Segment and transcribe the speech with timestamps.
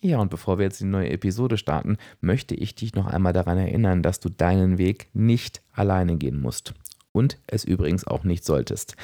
[0.00, 3.58] Ja, und bevor wir jetzt die neue Episode starten, möchte ich dich noch einmal daran
[3.58, 6.74] erinnern, dass du deinen Weg nicht alleine gehen musst
[7.16, 8.94] und es übrigens auch nicht solltest.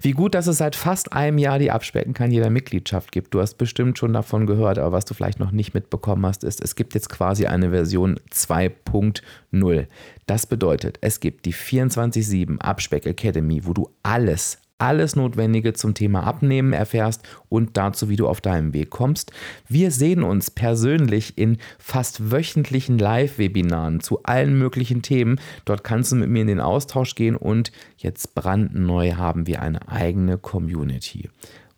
[0.00, 3.34] Wie gut, dass es seit fast einem Jahr die Abspecken kann jeder Mitgliedschaft gibt.
[3.34, 6.62] Du hast bestimmt schon davon gehört, aber was du vielleicht noch nicht mitbekommen hast, ist,
[6.62, 9.86] es gibt jetzt quasi eine Version 2.0.
[10.26, 16.24] Das bedeutet, es gibt die 24-7 Abspeck Academy, wo du alles, alles Notwendige zum Thema
[16.24, 19.32] Abnehmen erfährst und dazu, wie du auf deinem Weg kommst.
[19.68, 25.40] Wir sehen uns persönlich in fast wöchentlichen Live-Webinaren zu allen möglichen Themen.
[25.64, 29.88] Dort kannst du mit mir in den Austausch gehen und jetzt brandneu haben wir eine
[29.88, 31.28] eigene Community.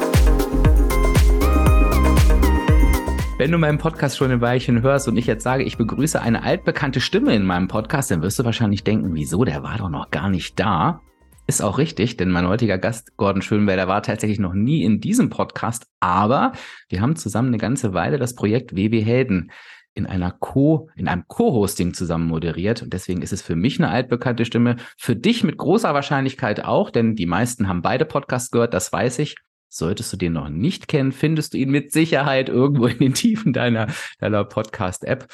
[3.41, 6.43] Wenn du meinen Podcast schon ein Weilchen hörst und ich jetzt sage, ich begrüße eine
[6.43, 10.11] altbekannte Stimme in meinem Podcast, dann wirst du wahrscheinlich denken, wieso, der war doch noch
[10.11, 11.01] gar nicht da.
[11.47, 15.31] Ist auch richtig, denn mein heutiger Gast, Gordon Schönwälder, war tatsächlich noch nie in diesem
[15.31, 16.51] Podcast, aber
[16.87, 19.51] wir haben zusammen eine ganze Weile das Projekt WW Helden
[19.95, 22.83] in einer Co, in einem Co-Hosting zusammen moderiert.
[22.83, 24.75] Und deswegen ist es für mich eine altbekannte Stimme.
[24.99, 29.17] Für dich mit großer Wahrscheinlichkeit auch, denn die meisten haben beide Podcasts gehört, das weiß
[29.17, 29.35] ich.
[29.73, 33.53] Solltest du den noch nicht kennen, findest du ihn mit Sicherheit irgendwo in den Tiefen
[33.53, 33.87] deiner,
[34.19, 35.29] deiner Podcast-App.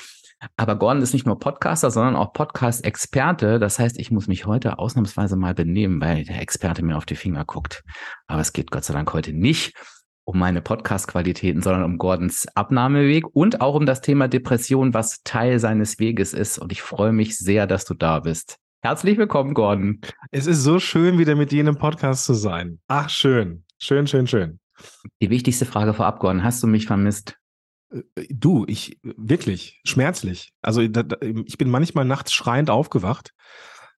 [0.55, 3.57] Aber Gordon ist nicht nur Podcaster, sondern auch Podcast-Experte.
[3.57, 7.15] Das heißt, ich muss mich heute ausnahmsweise mal benehmen, weil der Experte mir auf die
[7.15, 7.83] Finger guckt.
[8.27, 9.73] Aber es geht Gott sei Dank heute nicht
[10.23, 15.57] um meine Podcast-Qualitäten, sondern um Gordons Abnahmeweg und auch um das Thema Depression, was Teil
[15.57, 16.59] seines Weges ist.
[16.59, 18.59] Und ich freue mich sehr, dass du da bist.
[18.83, 19.99] Herzlich willkommen, Gordon.
[20.29, 22.79] Es ist so schön, wieder mit dir in einem Podcast zu sein.
[22.87, 23.63] Ach, schön.
[23.79, 24.59] Schön, schön, schön.
[25.21, 27.37] Die wichtigste Frage vorab, Gordon, hast du mich vermisst?
[27.91, 30.53] Äh, du, ich wirklich schmerzlich.
[30.61, 33.33] Also ich bin manchmal nachts schreiend aufgewacht,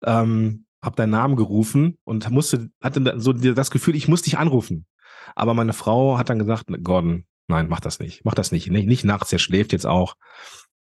[0.04, 4.86] ähm, habe deinen Namen gerufen und musste hatte so das Gefühl, ich muss dich anrufen.
[5.34, 8.86] Aber meine Frau hat dann gesagt, Gordon, nein, mach das nicht, mach das nicht, nicht,
[8.86, 9.32] nicht nachts.
[9.32, 10.14] Er schläft jetzt auch.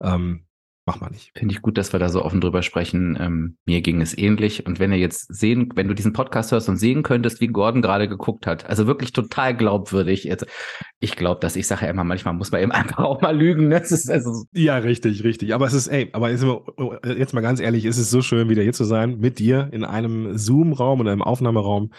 [0.01, 0.45] Ähm,
[0.87, 1.31] Mach mal nicht.
[1.35, 3.17] Finde ich gut, dass wir da so offen drüber sprechen.
[3.19, 4.67] Ähm, mir ging es ähnlich.
[4.67, 7.81] Und wenn ihr jetzt sehen, wenn du diesen Podcast hörst und sehen könntest, wie Gordon
[7.81, 10.25] gerade geguckt hat, also wirklich total glaubwürdig.
[10.25, 10.45] Jetzt,
[10.99, 13.69] ich glaube, dass ich sage ja immer, manchmal muss man eben einfach auch mal lügen.
[13.69, 13.77] Ne?
[13.77, 15.55] Also ja, richtig, richtig.
[15.55, 16.45] Aber es ist, ey, aber ist,
[17.03, 19.85] jetzt mal ganz ehrlich, ist es so schön, wieder hier zu sein, mit dir in
[19.85, 21.93] einem Zoom-Raum oder einem Aufnahmeraum.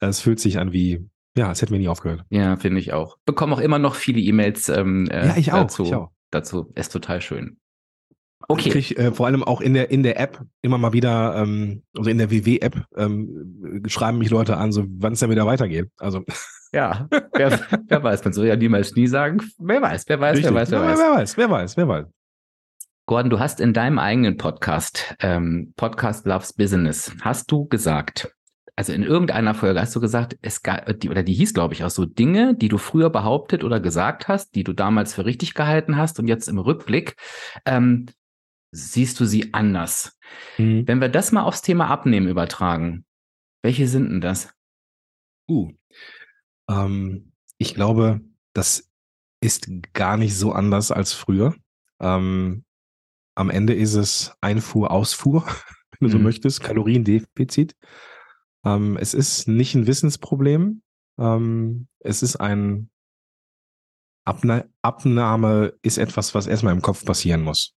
[0.00, 1.08] Es fühlt sich an wie,
[1.38, 2.24] ja, es hätten wir nie aufgehört.
[2.28, 3.16] Ja, finde ich auch.
[3.24, 5.84] Bekomme auch immer noch viele E-Mails ähm, äh, ja, ich auch, dazu.
[5.84, 6.10] Ich auch.
[6.30, 7.56] Dazu ist total schön.
[8.48, 8.68] Okay.
[8.68, 11.82] Ich krieg, äh, vor allem auch in der, in der App immer mal wieder, ähm,
[11.96, 15.90] also in der WW-App, ähm, schreiben mich Leute an, so wann es denn wieder weitergeht.
[15.98, 16.24] Also.
[16.72, 19.42] Ja, wer, wer weiß, man soll ja niemals nie sagen.
[19.58, 20.52] Wer weiß, wer weiß, Richtig.
[20.52, 20.98] wer weiß, wer weiß.
[20.98, 22.06] Wer weiß, wer weiß, wer weiß.
[23.06, 28.34] Gordon, du hast in deinem eigenen Podcast, ähm, Podcast Loves Business, hast du gesagt,
[28.74, 31.82] also in irgendeiner Folge hast du gesagt, es gab, die, oder die hieß, glaube ich,
[31.82, 35.54] auch so Dinge, die du früher behauptet oder gesagt hast, die du damals für richtig
[35.54, 37.16] gehalten hast und jetzt im Rückblick
[37.64, 38.06] ähm,
[38.76, 40.18] siehst du sie anders.
[40.58, 40.86] Mhm.
[40.86, 43.04] Wenn wir das mal aufs Thema Abnehmen übertragen,
[43.62, 44.52] welche sind denn das?
[45.48, 45.72] Uh,
[46.68, 48.20] ähm, ich glaube,
[48.52, 48.90] das
[49.40, 51.54] ist gar nicht so anders als früher.
[52.00, 52.64] Ähm,
[53.34, 55.44] am Ende ist es Einfuhr, Ausfuhr,
[55.98, 56.18] wenn du mhm.
[56.18, 57.76] so möchtest, Kaloriendefizit.
[58.64, 60.82] Ähm, es ist nicht ein Wissensproblem.
[61.18, 62.90] Ähm, es ist ein
[64.24, 67.75] Abna Abnahme ist etwas, was erstmal im Kopf passieren muss.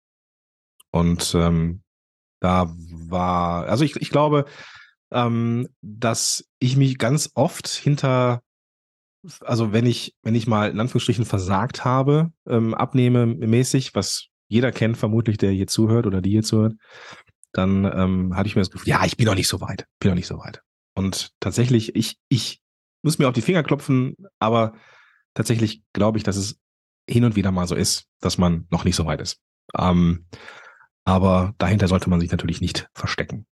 [0.96, 1.82] Und ähm,
[2.40, 4.46] da war, also ich, ich glaube,
[5.10, 8.43] ähm, dass ich mich ganz oft hinter,
[9.40, 14.72] also wenn ich, wenn ich mal in Anführungsstrichen versagt habe, ähm, abnehme mäßig, was jeder
[14.72, 16.75] kennt vermutlich, der hier zuhört oder die hier zuhört,
[17.52, 20.10] dann ähm, hatte ich mir das Gefühl, ja, ich bin noch nicht so weit, bin
[20.10, 20.62] noch nicht so weit.
[20.94, 22.62] Und tatsächlich, ich, ich
[23.02, 24.75] muss mir auf die Finger klopfen, aber
[25.34, 26.58] tatsächlich glaube ich, dass es
[27.08, 29.40] hin und wieder mal so ist, dass man noch nicht so weit ist.
[29.76, 30.26] Ähm,
[31.06, 33.47] aber dahinter sollte man sich natürlich nicht verstecken.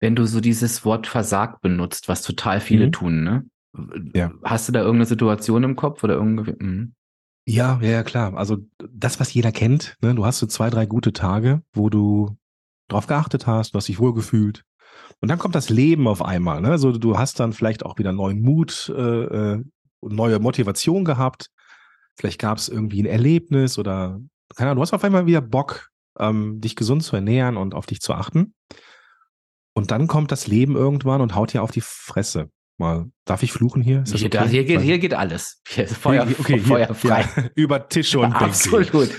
[0.00, 2.92] Wenn du so dieses Wort versagt benutzt, was total viele mhm.
[2.92, 3.46] tun, ne?
[4.14, 4.32] Ja.
[4.42, 6.56] Hast du da irgendeine Situation im Kopf oder irgendwie?
[6.58, 6.94] Mhm.
[7.46, 8.36] Ja, ja, klar.
[8.36, 8.58] Also
[8.92, 10.14] das, was jeder kennt, ne?
[10.14, 12.36] du hast so zwei, drei gute Tage, wo du
[12.88, 14.64] drauf geachtet hast, du hast dich wohlgefühlt.
[15.20, 16.60] Und dann kommt das Leben auf einmal.
[16.60, 16.70] Ne?
[16.70, 19.64] Also du hast dann vielleicht auch wieder neuen Mut, äh, äh
[20.02, 21.50] neue Motivation gehabt.
[22.16, 24.18] Vielleicht gab es irgendwie ein Erlebnis oder
[24.56, 25.89] keine Ahnung, du hast auf einmal wieder Bock,
[26.20, 28.54] ähm, dich gesund zu ernähren und auf dich zu achten.
[29.72, 32.50] Und dann kommt das Leben irgendwann und haut dir auf die Fresse.
[32.80, 34.04] Mal, darf ich fluchen hier?
[34.06, 34.48] Hier, okay?
[34.48, 35.60] hier, geht, hier geht alles.
[35.68, 37.28] Hier Feuer, okay, Feuer frei.
[37.36, 38.46] Ja, über Tische und Bänke.
[38.46, 39.10] Absolut.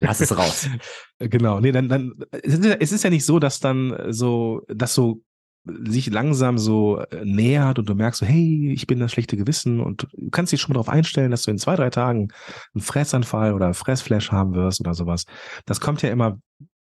[0.00, 0.68] Lass es raus.
[1.18, 1.60] Genau.
[1.60, 5.22] Nee, dann, dann, es ist ja nicht so, dass dann so, dass so
[5.64, 9.80] sich langsam so äh, nähert und du merkst so, hey, ich bin das schlechte Gewissen
[9.80, 12.28] und du kannst dich schon mal darauf einstellen, dass du in zwei, drei Tagen
[12.74, 15.24] einen Fressanfall oder einen Fressflash haben wirst oder sowas.
[15.64, 16.38] Das kommt ja immer,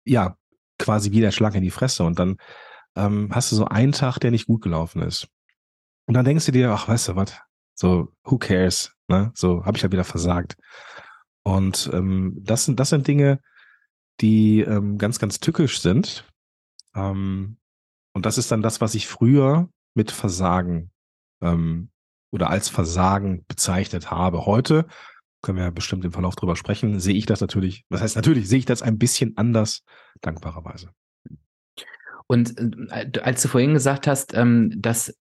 [0.05, 0.37] ja,
[0.78, 2.37] quasi wie der Schlag in die Fresse und dann
[2.96, 5.28] ähm, hast du so einen Tag, der nicht gut gelaufen ist.
[6.06, 7.38] Und dann denkst du dir, ach, weißt du was,
[7.75, 9.31] so, who cares, ne?
[9.34, 10.56] So, habe ich ja wieder versagt.
[11.43, 13.40] Und ähm, das sind, das sind Dinge,
[14.20, 16.28] die ähm, ganz, ganz tückisch sind.
[16.94, 17.56] Ähm,
[18.12, 20.91] und das ist dann das, was ich früher mit Versagen
[21.43, 21.91] ähm,
[22.31, 24.47] oder als Versagen bezeichnet habe.
[24.47, 24.87] Heute
[25.43, 28.49] können wir ja bestimmt im Verlauf drüber sprechen, sehe ich das natürlich, was heißt natürlich,
[28.49, 29.85] sehe ich das ein bisschen anders,
[30.21, 30.91] dankbarerweise.
[32.27, 32.59] Und
[32.91, 35.17] äh, als du vorhin gesagt hast, ähm, dass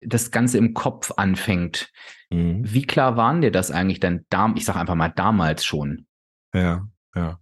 [0.00, 1.92] das Ganze im Kopf anfängt,
[2.30, 2.60] mhm.
[2.64, 4.26] wie klar waren dir das eigentlich denn,
[4.56, 6.06] ich sage einfach mal damals schon?
[6.52, 7.38] Ja, ja.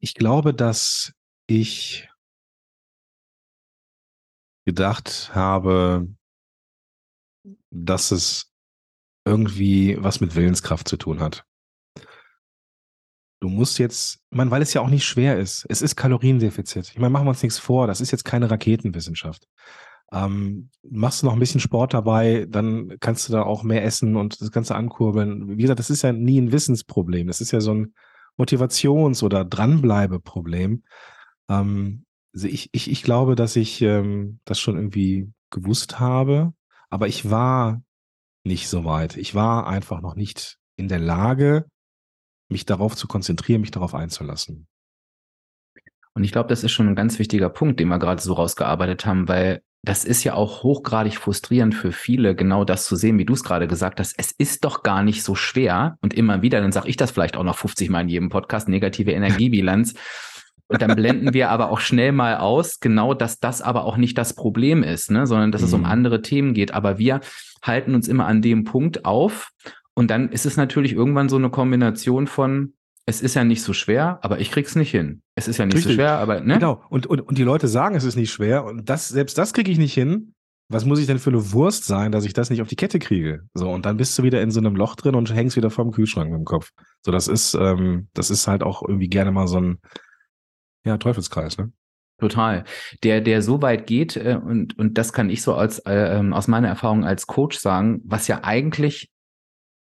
[0.00, 1.12] Ich glaube, dass
[1.46, 2.09] ich
[4.66, 6.08] gedacht habe,
[7.70, 8.52] dass es
[9.24, 11.44] irgendwie was mit Willenskraft zu tun hat.
[13.42, 15.64] Du musst jetzt, ich weil es ja auch nicht schwer ist.
[15.68, 16.90] Es ist Kaloriendefizit.
[16.90, 17.86] Ich meine, machen wir uns nichts vor.
[17.86, 19.46] Das ist jetzt keine Raketenwissenschaft.
[20.12, 24.16] Ähm, machst du noch ein bisschen Sport dabei, dann kannst du da auch mehr essen
[24.16, 25.56] und das Ganze ankurbeln.
[25.56, 27.28] Wie gesagt, das ist ja nie ein Wissensproblem.
[27.28, 27.94] Das ist ja so ein
[28.36, 30.82] Motivations- oder Dranbleibeproblem.
[31.48, 32.04] Ähm,
[32.34, 36.52] also ich, ich, ich glaube, dass ich ähm, das schon irgendwie gewusst habe,
[36.88, 37.82] aber ich war
[38.44, 39.16] nicht so weit.
[39.16, 41.66] Ich war einfach noch nicht in der Lage,
[42.48, 44.66] mich darauf zu konzentrieren, mich darauf einzulassen.
[46.14, 49.06] Und ich glaube, das ist schon ein ganz wichtiger Punkt, den wir gerade so rausgearbeitet
[49.06, 53.24] haben, weil das ist ja auch hochgradig frustrierend für viele, genau das zu sehen, wie
[53.24, 54.14] du es gerade gesagt hast.
[54.18, 55.96] Es ist doch gar nicht so schwer.
[56.02, 58.68] Und immer wieder, dann sage ich das vielleicht auch noch 50 Mal in jedem Podcast,
[58.68, 59.94] negative Energiebilanz.
[60.70, 64.16] Und dann blenden wir aber auch schnell mal aus, genau, dass das aber auch nicht
[64.16, 65.26] das Problem ist, ne?
[65.26, 65.66] sondern dass mhm.
[65.66, 65.86] es um mhm.
[65.86, 66.72] andere Themen geht.
[66.72, 67.20] Aber wir
[67.60, 69.50] halten uns immer an dem Punkt auf.
[69.94, 72.74] Und dann ist es natürlich irgendwann so eine Kombination von,
[73.04, 75.22] es ist ja nicht so schwer, aber ich krieg's nicht hin.
[75.34, 75.92] Es ist ja nicht Richtig.
[75.92, 76.54] so schwer, aber ne?
[76.54, 76.84] Genau.
[76.88, 78.64] Und, und, und die Leute sagen, es ist nicht schwer.
[78.64, 80.34] Und das, selbst das kriege ich nicht hin.
[80.68, 83.00] Was muss ich denn für eine Wurst sein, dass ich das nicht auf die Kette
[83.00, 83.40] kriege?
[83.54, 85.90] So, und dann bist du wieder in so einem Loch drin und hängst wieder vorm
[85.90, 86.70] Kühlschrank mit dem Kopf.
[87.04, 89.78] So, das ist, ähm, das ist halt auch irgendwie gerne mal so ein,
[90.84, 91.72] ja, Teufelskreis, ne?
[92.18, 92.64] Total.
[93.02, 96.32] Der, der so weit geht, äh, und, und das kann ich so als, äh, ähm,
[96.34, 99.10] aus meiner Erfahrung als Coach sagen, was ja eigentlich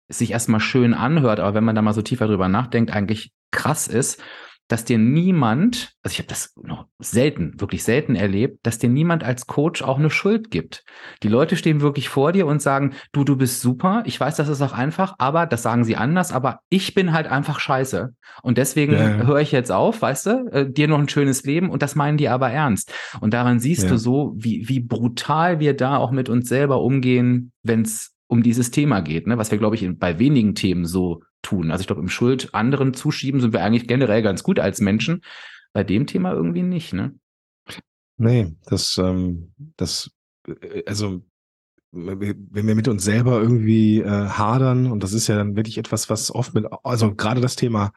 [0.08, 3.88] sich erstmal schön anhört, aber wenn man da mal so tiefer drüber nachdenkt, eigentlich krass
[3.88, 4.22] ist,
[4.68, 9.24] dass dir niemand, also ich habe das noch selten, wirklich selten erlebt, dass dir niemand
[9.24, 10.84] als Coach auch eine Schuld gibt.
[11.22, 14.48] Die Leute stehen wirklich vor dir und sagen, du, du bist super, ich weiß, das
[14.48, 18.14] ist auch einfach, aber das sagen sie anders, aber ich bin halt einfach scheiße.
[18.42, 21.70] Und deswegen ja, höre ich jetzt auf, weißt du, äh, dir noch ein schönes Leben
[21.70, 22.92] und das meinen die aber ernst.
[23.20, 23.88] Und daran siehst ja.
[23.88, 28.42] du so, wie, wie brutal wir da auch mit uns selber umgehen, wenn es um
[28.42, 29.38] dieses Thema geht, ne?
[29.38, 31.70] was wir, glaube ich, bei wenigen Themen so tun.
[31.70, 35.22] Also ich glaube, im Schuld anderen zuschieben sind wir eigentlich generell ganz gut als Menschen.
[35.72, 37.14] Bei dem Thema irgendwie nicht, ne?
[38.16, 40.10] Nee, das, ähm, das,
[40.46, 41.22] äh, also
[41.90, 46.10] wenn wir mit uns selber irgendwie äh, hadern, und das ist ja dann wirklich etwas,
[46.10, 47.92] was oft mit, also gerade das Thema,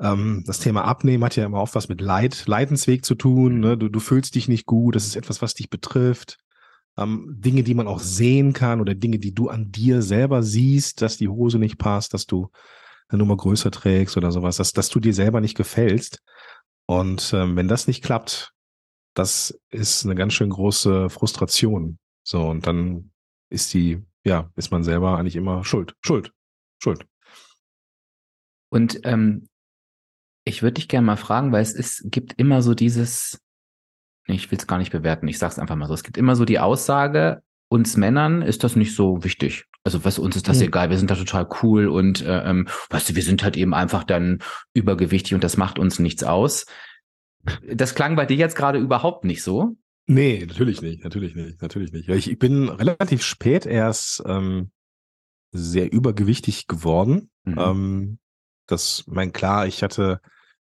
[0.00, 3.60] ähm, das Thema Abnehmen hat ja immer oft was mit Leid, Leidensweg zu tun.
[3.60, 3.76] Ne?
[3.76, 6.38] Du, du fühlst dich nicht gut, das ist etwas, was dich betrifft.
[7.00, 11.02] Ähm, Dinge, die man auch sehen kann oder Dinge, die du an dir selber siehst,
[11.02, 12.50] dass die Hose nicht passt, dass du
[13.08, 16.22] eine Nummer größer trägst oder sowas, dass, dass du dir selber nicht gefällst.
[16.86, 18.52] Und ähm, wenn das nicht klappt,
[19.14, 21.98] das ist eine ganz schön große Frustration.
[22.22, 23.10] So, und dann
[23.48, 26.32] ist die, ja, ist man selber eigentlich immer schuld, schuld,
[26.82, 27.06] schuld.
[28.68, 29.48] Und ähm,
[30.44, 33.40] ich würde dich gerne mal fragen, weil es ist, gibt immer so dieses,
[34.30, 36.36] ich will es gar nicht bewerten, ich sage es einfach mal so, es gibt immer
[36.36, 39.64] so die Aussage, uns Männern ist das nicht so wichtig.
[39.84, 40.64] Also was uns ist das mhm.
[40.64, 43.72] egal, wir sind da total cool und äh, ähm, weißt du, wir sind halt eben
[43.72, 44.40] einfach dann
[44.74, 46.66] übergewichtig und das macht uns nichts aus.
[47.72, 49.76] Das klang bei dir jetzt gerade überhaupt nicht so.
[50.06, 52.08] Nee, natürlich nicht, natürlich nicht, natürlich nicht.
[52.08, 54.72] Ich, ich bin relativ spät erst ähm,
[55.52, 57.30] sehr übergewichtig geworden.
[57.44, 57.58] Mhm.
[57.58, 58.18] Ähm,
[58.66, 60.20] das, mein klar, ich hatte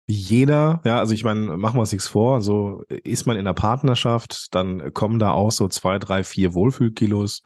[0.09, 3.53] jeder, ja, also ich meine, machen wir uns nichts vor, so ist man in der
[3.53, 7.43] Partnerschaft, dann kommen da auch so zwei, drei, vier Wohlfühlkilos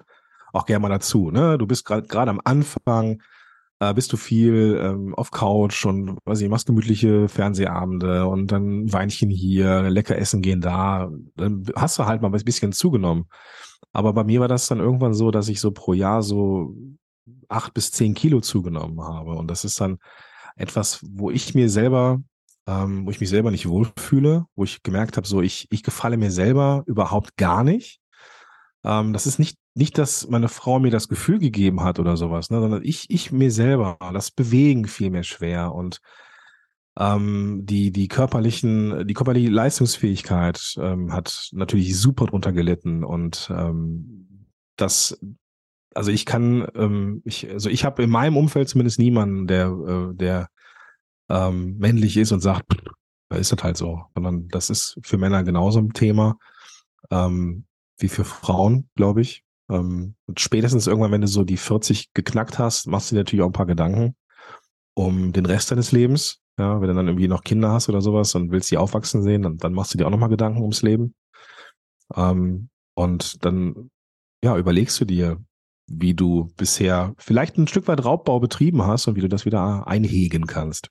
[0.53, 1.29] auch gerne mal dazu.
[1.29, 1.58] Ne?
[1.58, 3.22] Du bist gerade gerade am Anfang,
[3.79, 8.91] äh, bist du viel ähm, auf Couch und weiß ich, machst gemütliche Fernsehabende und dann
[8.93, 11.10] Weinchen hier, lecker essen gehen da.
[11.36, 13.25] Dann hast du halt mal ein bisschen zugenommen.
[13.91, 16.75] Aber bei mir war das dann irgendwann so, dass ich so pro Jahr so
[17.50, 19.32] acht bis zehn Kilo zugenommen habe.
[19.32, 19.98] Und das ist dann
[20.55, 22.22] etwas, wo ich mir selber,
[22.67, 26.17] ähm, wo ich mich selber nicht wohlfühle, wo ich gemerkt habe, so ich, ich gefalle
[26.17, 28.00] mir selber überhaupt gar nicht.
[28.84, 32.50] Ähm, das ist nicht, nicht, dass meine Frau mir das Gefühl gegeben hat oder sowas,
[32.50, 36.00] ne, sondern ich, ich mir selber, das Bewegen fiel mir schwer und
[36.98, 44.48] ähm, die, die körperlichen, die körperliche Leistungsfähigkeit ähm, hat natürlich super drunter gelitten und ähm,
[44.75, 45.20] das,
[45.96, 50.15] also ich kann, ähm, ich, also ich habe in meinem Umfeld zumindest niemanden, der, äh,
[50.15, 50.50] der
[51.30, 52.65] ähm, männlich ist und sagt,
[53.30, 56.38] da ist das halt so, sondern das ist für Männer genauso ein Thema.
[57.10, 57.65] Ähm,
[57.98, 59.44] wie für Frauen, glaube ich.
[59.70, 63.50] Ähm, spätestens irgendwann, wenn du so die 40 geknackt hast, machst du dir natürlich auch
[63.50, 64.15] ein paar Gedanken
[64.96, 66.39] um den Rest deines Lebens.
[66.60, 69.42] Ja, wenn du dann irgendwie noch Kinder hast oder sowas und willst die aufwachsen sehen,
[69.42, 71.15] dann, dann machst du dir auch nochmal Gedanken ums Leben.
[72.15, 73.89] Ähm, und dann,
[74.44, 75.42] ja, überlegst du dir,
[75.88, 79.88] wie du bisher vielleicht ein Stück weit Raubbau betrieben hast und wie du das wieder
[79.88, 80.89] einhegen kannst.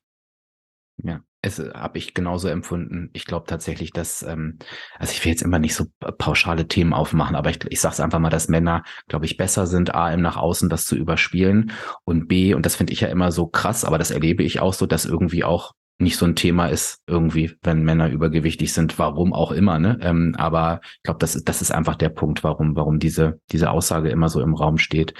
[0.97, 3.09] Ja, es äh, habe ich genauso empfunden.
[3.13, 4.57] Ich glaube tatsächlich, dass, ähm,
[4.97, 5.85] also ich will jetzt immer nicht so
[6.17, 9.67] pauschale Themen aufmachen, aber ich, ich sage es einfach mal, dass Männer, glaube ich, besser
[9.67, 11.71] sind, A, im nach außen das zu überspielen
[12.05, 14.73] und B, und das finde ich ja immer so krass, aber das erlebe ich auch
[14.73, 19.31] so, dass irgendwie auch nicht so ein Thema ist, irgendwie, wenn Männer übergewichtig sind, warum
[19.31, 19.99] auch immer, ne?
[20.01, 24.09] Ähm, aber ich glaube, das das ist einfach der Punkt, warum, warum diese, diese Aussage
[24.09, 25.13] immer so im Raum steht.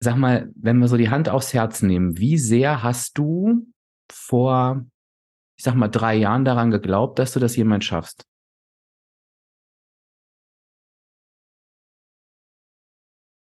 [0.00, 3.66] Sag mal, wenn wir so die Hand aufs Herz nehmen, wie sehr hast du
[4.12, 4.84] vor,
[5.56, 8.26] ich sag mal, drei Jahren daran geglaubt, dass du das jemals schaffst?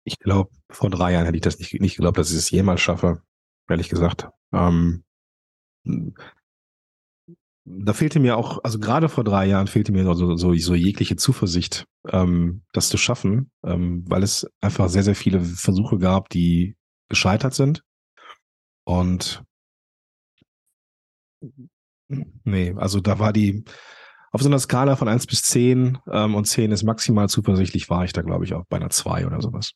[0.03, 2.79] Ich glaube, vor drei Jahren hätte ich das nicht, nicht geglaubt, dass ich es jemals
[2.79, 3.21] schaffe,
[3.67, 4.29] ehrlich gesagt.
[4.53, 5.03] Ähm,
[7.65, 11.17] da fehlte mir auch, also gerade vor drei Jahren fehlte mir so, so, so jegliche
[11.17, 16.77] Zuversicht, ähm, das zu schaffen, ähm, weil es einfach sehr, sehr viele Versuche gab, die
[17.09, 17.83] gescheitert sind.
[18.85, 19.43] Und
[22.43, 23.65] Nee, also da war die,
[24.31, 28.03] auf so einer Skala von 1 bis 10 ähm, und 10 ist maximal zuversichtlich, war
[28.03, 29.71] ich da, glaube ich, auch bei einer 2 oder sowas.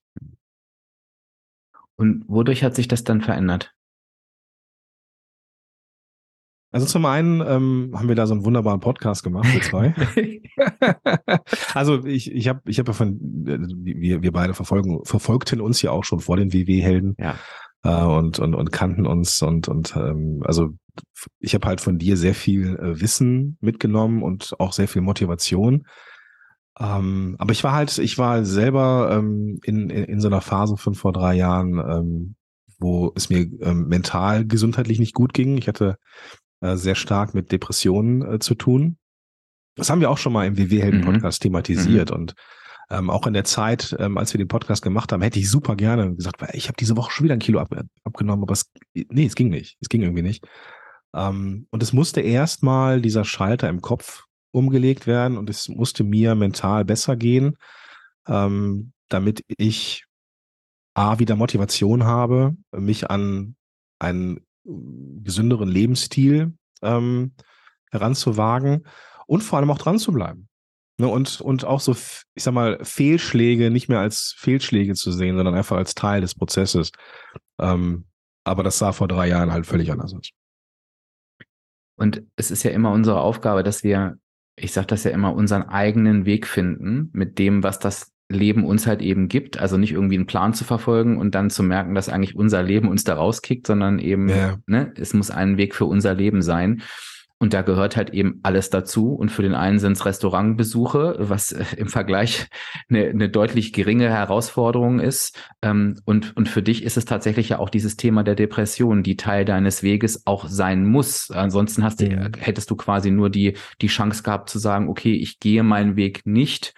[1.98, 3.74] Und wodurch hat sich das dann verändert?
[6.74, 9.94] Also zum einen ähm, haben wir da so einen wunderbaren Podcast gemacht, wir zwei.
[11.74, 15.82] also ich, ich habe ich hab ja von, äh, wir, wir beide verfolgen, verfolgten uns
[15.82, 17.16] ja auch schon vor den WW-Helden.
[17.20, 17.36] Ja
[17.84, 20.70] äh, und, und, und kannten uns und, und ähm, also
[21.40, 25.86] ich habe halt von dir sehr viel äh, Wissen mitgenommen und auch sehr viel Motivation.
[26.80, 30.78] Ähm, aber ich war halt, ich war selber ähm, in, in, in so einer Phase
[30.78, 32.36] von vor drei Jahren, ähm,
[32.80, 35.58] wo es mir ähm, mental gesundheitlich nicht gut ging.
[35.58, 35.98] Ich hatte
[36.62, 38.98] äh, sehr stark mit Depressionen äh, zu tun.
[39.76, 41.44] Das haben wir auch schon mal im WW-Helden-Podcast mhm.
[41.44, 42.16] thematisiert mhm.
[42.16, 42.36] und
[42.92, 45.76] ähm, auch in der Zeit, ähm, als wir den Podcast gemacht haben, hätte ich super
[45.76, 47.70] gerne gesagt, weil ich habe diese Woche schon wieder ein Kilo ab,
[48.04, 49.78] abgenommen, aber es, nee, es ging nicht.
[49.80, 50.46] Es ging irgendwie nicht.
[51.14, 56.36] Ähm, und es musste erstmal dieser Schalter im Kopf umgelegt werden und es musste mir
[56.36, 57.58] mental besser gehen,
[58.28, 60.06] ähm, damit ich
[60.94, 63.56] A, wieder Motivation habe, mich an
[64.00, 67.34] einen gesünderen Lebensstil ähm,
[67.92, 68.86] heranzuwagen
[69.26, 70.50] und vor allem auch dran zu bleiben.
[70.98, 71.96] Ne, und, und auch so,
[72.36, 76.36] ich sag mal, Fehlschläge nicht mehr als Fehlschläge zu sehen, sondern einfach als Teil des
[76.36, 76.92] Prozesses.
[77.60, 78.06] Ähm,
[78.44, 80.30] aber das sah vor drei Jahren halt völlig anders aus.
[82.02, 84.18] Und es ist ja immer unsere Aufgabe, dass wir,
[84.56, 88.88] ich sage das ja immer, unseren eigenen Weg finden mit dem, was das Leben uns
[88.88, 89.60] halt eben gibt.
[89.60, 92.90] Also nicht irgendwie einen Plan zu verfolgen und dann zu merken, dass eigentlich unser Leben
[92.90, 94.58] uns da rauskickt, sondern eben, ja.
[94.66, 96.82] ne, es muss ein Weg für unser Leben sein.
[97.42, 99.16] Und da gehört halt eben alles dazu.
[99.16, 102.46] Und für den einen sind es Restaurantbesuche, was äh, im Vergleich
[102.88, 105.36] eine, eine deutlich geringe Herausforderung ist.
[105.64, 109.18] Ähm, und, und für dich ist es tatsächlich ja auch dieses Thema der Depression, die
[109.18, 111.32] Teil deines Weges auch sein muss.
[111.32, 112.30] Ansonsten hast du, mhm.
[112.38, 116.22] hättest du quasi nur die, die Chance gehabt zu sagen, okay, ich gehe meinen Weg
[116.28, 116.76] nicht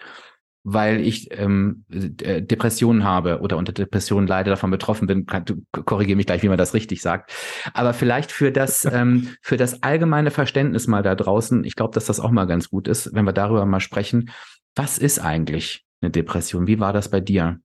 [0.64, 5.26] weil ich ähm, äh, Depressionen habe oder unter Depressionen leide, davon betroffen bin.
[5.72, 7.34] Korrigiere mich gleich, wie man das richtig sagt.
[7.74, 12.06] Aber vielleicht für das, ähm, für das allgemeine Verständnis mal da draußen, ich glaube, dass
[12.06, 14.32] das auch mal ganz gut ist, wenn wir darüber mal sprechen.
[14.76, 16.66] Was ist eigentlich eine Depression?
[16.66, 17.60] Wie war das bei dir?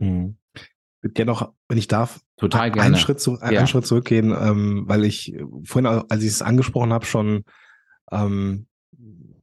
[0.00, 0.36] Hm.
[0.54, 3.66] Ich würde gerne noch, wenn ich darf, total gerne einen Schritt, zu, einen ja.
[3.66, 7.44] Schritt zurückgehen, ähm, weil ich vorhin, als ich es angesprochen habe, schon
[8.10, 8.66] ähm,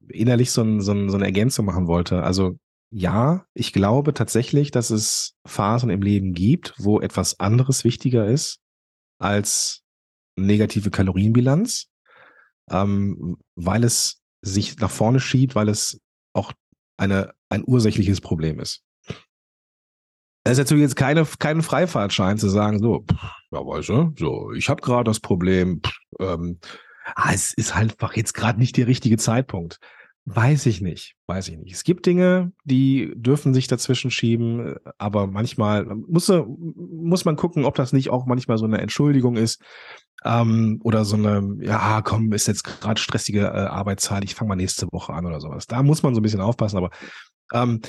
[0.09, 2.21] innerlich so, ein, so, ein, so eine Ergänzung machen wollte.
[2.21, 8.27] Also ja, ich glaube tatsächlich, dass es Phasen im Leben gibt, wo etwas anderes wichtiger
[8.27, 8.59] ist
[9.19, 9.83] als
[10.37, 11.87] negative Kalorienbilanz,
[12.69, 15.99] ähm, weil es sich nach vorne schiebt, weil es
[16.33, 16.53] auch
[16.97, 18.83] eine, ein ursächliches Problem ist.
[20.43, 24.51] Es ist natürlich jetzt keine, kein Freifahrtschein zu sagen, so, pff, ja, weißt du, so,
[24.53, 26.59] ich habe gerade das Problem, pff, ähm,
[27.15, 29.79] ah, es ist halt einfach jetzt gerade nicht der richtige Zeitpunkt.
[30.29, 31.73] Weiß ich nicht, weiß ich nicht.
[31.73, 37.75] Es gibt Dinge, die dürfen sich dazwischen schieben, aber manchmal muss, muss man gucken, ob
[37.75, 39.63] das nicht auch manchmal so eine Entschuldigung ist
[40.25, 44.55] ähm, oder so eine, ja, komm, ist jetzt gerade stressige äh, Arbeitszeit, ich fange mal
[44.57, 45.65] nächste Woche an oder sowas.
[45.65, 46.89] Da muss man so ein bisschen aufpassen, aber
[47.53, 47.81] ähm,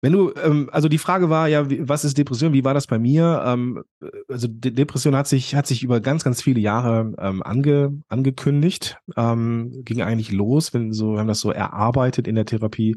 [0.00, 2.52] wenn du, ähm, also die Frage war ja, wie, was ist Depression?
[2.52, 3.42] Wie war das bei mir?
[3.46, 3.82] Ähm,
[4.28, 8.98] also De Depression hat sich, hat sich über ganz, ganz viele Jahre ähm, ange, angekündigt,
[9.16, 12.96] ähm, ging eigentlich los, wenn so, wir haben das so erarbeitet in der Therapie,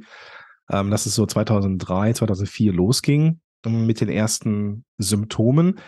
[0.69, 5.79] ähm, dass es so 2003, 2004 losging mit den ersten Symptomen.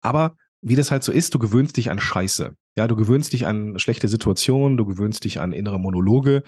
[0.00, 2.54] Aber wie das halt so ist, du gewöhnst dich an Scheiße.
[2.76, 6.42] Ja, du gewöhnst dich an schlechte Situationen, du gewöhnst dich an innere Monologe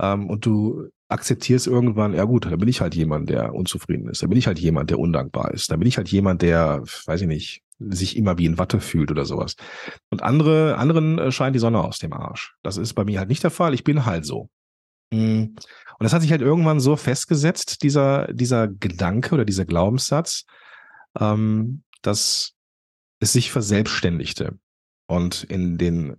[0.00, 4.22] ähm, und du akzeptierst irgendwann, ja gut, da bin ich halt jemand, der unzufrieden ist.
[4.22, 5.70] Da bin ich halt jemand, der undankbar ist.
[5.70, 9.10] Da bin ich halt jemand, der, weiß ich nicht, sich immer wie in Watte fühlt
[9.10, 9.56] oder sowas.
[10.10, 12.54] Und andere, anderen äh, scheint die Sonne aus dem Arsch.
[12.62, 13.74] Das ist bei mir halt nicht der Fall.
[13.74, 14.48] Ich bin halt so.
[15.12, 15.56] Mm.
[15.98, 20.44] Und das hat sich halt irgendwann so festgesetzt, dieser, dieser Gedanke oder dieser Glaubenssatz,
[21.18, 22.54] ähm, dass
[23.18, 24.58] es sich verselbstständigte.
[25.06, 26.16] Und in den,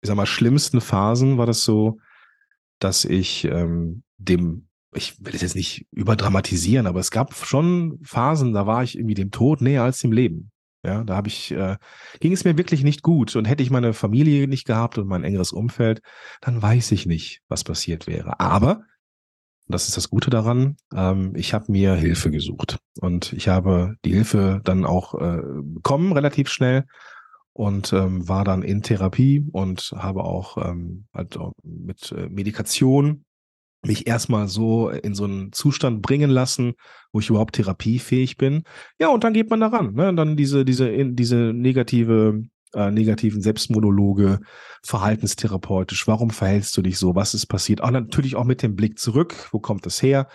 [0.00, 1.98] ich sag mal, schlimmsten Phasen war das so,
[2.84, 8.52] dass ich ähm, dem, ich will es jetzt nicht überdramatisieren, aber es gab schon Phasen,
[8.52, 10.50] da war ich irgendwie dem Tod näher als dem Leben.
[10.84, 11.76] Ja, da habe ich, äh,
[12.18, 15.22] ging es mir wirklich nicht gut und hätte ich meine Familie nicht gehabt und mein
[15.22, 16.02] engeres Umfeld,
[16.40, 18.40] dann weiß ich nicht, was passiert wäre.
[18.40, 18.82] Aber
[19.68, 20.76] das ist das Gute daran.
[20.92, 26.12] Ähm, ich habe mir Hilfe gesucht und ich habe die Hilfe dann auch äh, bekommen
[26.12, 26.84] relativ schnell
[27.52, 33.24] und ähm, war dann in Therapie und habe auch ähm, halt auch mit äh, Medikation
[33.84, 36.74] mich erstmal so in so einen Zustand bringen lassen,
[37.12, 38.62] wo ich überhaupt therapiefähig bin.
[38.98, 39.94] Ja, und dann geht man daran.
[39.94, 40.14] Ne?
[40.14, 42.42] Dann diese, diese, in, diese negative,
[42.74, 44.40] äh, negativen Selbstmonologe,
[44.84, 46.06] verhaltenstherapeutisch.
[46.06, 47.14] Warum verhältst du dich so?
[47.16, 47.80] Was ist passiert?
[47.80, 49.48] Auch natürlich auch mit dem Blick zurück.
[49.50, 50.28] Wo kommt das her?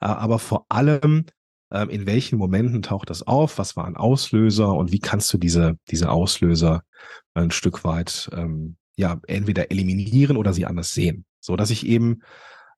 [0.00, 1.24] Äh, aber vor allem
[1.70, 5.78] in welchen Momenten taucht das auf, was war ein Auslöser und wie kannst du diese,
[5.90, 6.82] diese Auslöser
[7.34, 11.24] ein Stück weit ähm, ja entweder eliminieren oder sie anders sehen.
[11.40, 12.22] So dass ich eben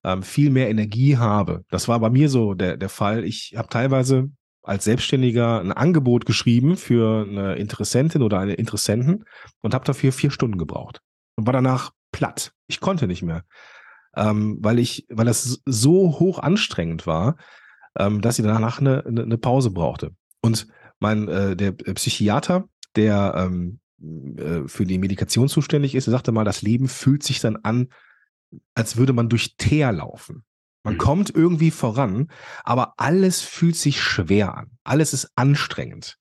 [0.05, 1.65] ähm, viel mehr Energie habe.
[1.71, 3.25] Das war bei mir so der, der Fall.
[3.25, 4.31] Ich habe teilweise
[4.63, 9.25] als Selbstständiger ein Angebot geschrieben für eine Interessentin oder eine Interessenten
[9.61, 11.01] und habe dafür vier Stunden gebraucht
[11.37, 12.53] und war danach platt.
[12.69, 13.45] Ich konnte nicht mehr,
[14.17, 17.37] ähm, weil ich, weil das so hoch anstrengend war,
[17.99, 20.15] ähm, dass sie danach eine, eine, Pause brauchte.
[20.41, 20.67] Und
[20.99, 23.81] mein äh, der Psychiater, der ähm,
[24.37, 27.89] äh, für die Medikation zuständig ist, sagte mal, das Leben fühlt sich dann an,
[28.75, 30.45] als würde man durch Teer laufen.
[30.85, 30.99] Man mhm.
[30.99, 32.29] kommt irgendwie voran,
[32.65, 34.71] aber alles fühlt sich schwer an.
[34.85, 36.19] Alles ist anstrengend.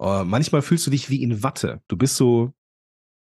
[0.00, 1.80] Uh, manchmal fühlst du dich wie in Watte.
[1.88, 2.52] Du bist so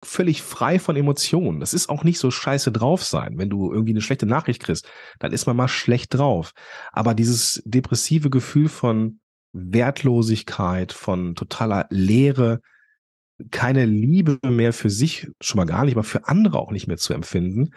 [0.04, 1.60] völlig frei von Emotionen.
[1.60, 3.38] Das ist auch nicht so scheiße drauf sein.
[3.38, 4.88] Wenn du irgendwie eine schlechte Nachricht kriegst,
[5.20, 6.52] dann ist man mal schlecht drauf.
[6.92, 9.20] Aber dieses depressive Gefühl von
[9.54, 12.62] Wertlosigkeit, von totaler Leere,
[13.52, 16.98] keine Liebe mehr für sich, schon mal gar nicht, aber für andere auch nicht mehr
[16.98, 17.72] zu empfinden,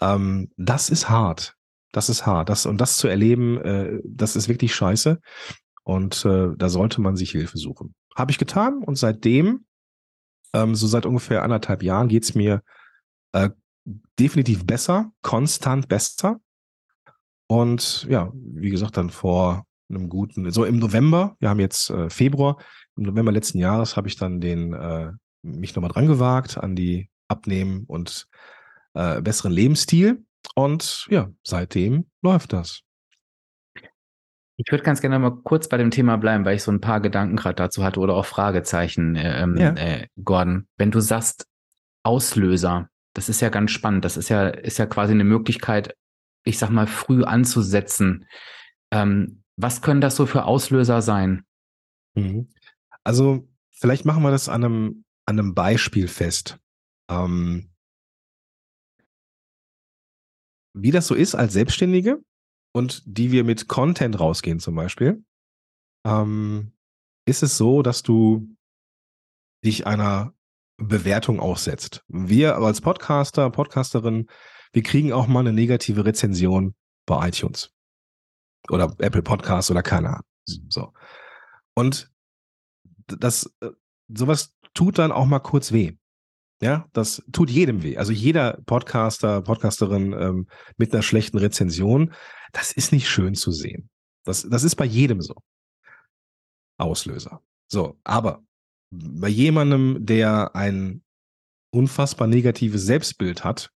[0.00, 1.54] ähm, das ist hart.
[1.92, 2.48] Das ist hart.
[2.48, 5.20] Das, und das zu erleben, äh, das ist wirklich scheiße.
[5.84, 7.94] Und äh, da sollte man sich Hilfe suchen.
[8.16, 9.64] Habe ich getan und seitdem
[10.54, 12.62] ähm, so seit ungefähr anderthalb Jahren geht's mir
[13.32, 13.50] äh,
[14.18, 16.40] definitiv besser, konstant besser.
[17.48, 22.08] Und ja, wie gesagt, dann vor einem guten, so im November, wir haben jetzt äh,
[22.08, 22.58] Februar,
[22.96, 25.12] im November letzten Jahres habe ich dann den äh,
[25.42, 28.26] mich nochmal dran gewagt an die Abnehmen und
[28.94, 30.24] äh, besseren Lebensstil.
[30.54, 32.82] Und ja, seitdem läuft das.
[34.56, 37.00] Ich würde ganz gerne mal kurz bei dem Thema bleiben, weil ich so ein paar
[37.00, 39.74] Gedanken gerade dazu hatte oder auch Fragezeichen, äh, ähm, ja.
[39.74, 40.68] äh, Gordon.
[40.76, 41.46] Wenn du sagst
[42.02, 44.04] Auslöser, das ist ja ganz spannend.
[44.04, 45.96] Das ist ja, ist ja quasi eine Möglichkeit,
[46.44, 48.26] ich sag mal, früh anzusetzen.
[48.90, 51.44] Ähm, was können das so für Auslöser sein?
[52.14, 52.48] Mhm.
[53.04, 56.58] Also, vielleicht machen wir das an einem, an einem Beispiel fest.
[57.08, 57.70] Ähm,
[60.74, 62.22] wie das so ist als Selbstständige
[62.72, 65.24] und die wir mit Content rausgehen zum Beispiel,
[66.06, 66.72] ähm,
[67.26, 68.56] ist es so, dass du
[69.64, 70.34] dich einer
[70.78, 72.04] Bewertung aussetzt.
[72.08, 74.28] Wir als Podcaster, Podcasterin,
[74.72, 76.74] wir kriegen auch mal eine negative Rezension
[77.06, 77.72] bei iTunes
[78.68, 80.26] oder Apple Podcasts oder keine Ahnung.
[80.68, 80.92] So.
[81.74, 82.10] Und
[83.06, 83.70] das, äh,
[84.08, 85.92] sowas tut dann auch mal kurz weh.
[86.62, 87.96] Ja, das tut jedem weh.
[87.96, 92.12] Also jeder Podcaster, Podcasterin ähm, mit einer schlechten Rezension,
[92.52, 93.90] das ist nicht schön zu sehen.
[94.24, 95.34] Das, das ist bei jedem so.
[96.78, 97.42] Auslöser.
[97.68, 98.44] So, aber
[98.90, 101.02] bei jemandem, der ein
[101.70, 103.72] unfassbar negatives Selbstbild hat,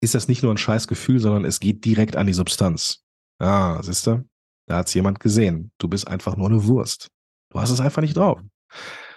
[0.00, 3.04] ist das nicht nur ein scheiß Gefühl, sondern es geht direkt an die Substanz.
[3.38, 4.26] Ah, siehst du?
[4.66, 5.72] Da hat's jemand gesehen.
[5.78, 7.08] Du bist einfach nur eine Wurst.
[7.50, 8.40] Du hast es einfach nicht drauf.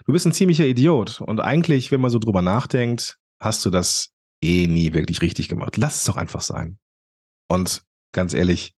[0.06, 1.22] Du bist ein ziemlicher Idiot.
[1.22, 4.12] Und eigentlich, wenn man so drüber nachdenkt, hast du das
[4.42, 5.78] eh nie wirklich richtig gemacht.
[5.78, 6.80] Lass es doch einfach sein.
[7.50, 8.76] Und ganz ehrlich,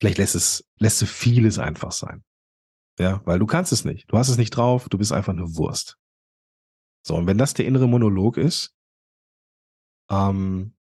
[0.00, 2.24] vielleicht lässt es, lässt du vieles einfach sein.
[2.98, 4.10] Ja, weil du kannst es nicht.
[4.10, 5.98] Du hast es nicht drauf, du bist einfach eine Wurst.
[7.02, 8.74] So, und wenn das der innere Monolog ist,
[10.10, 10.74] ähm,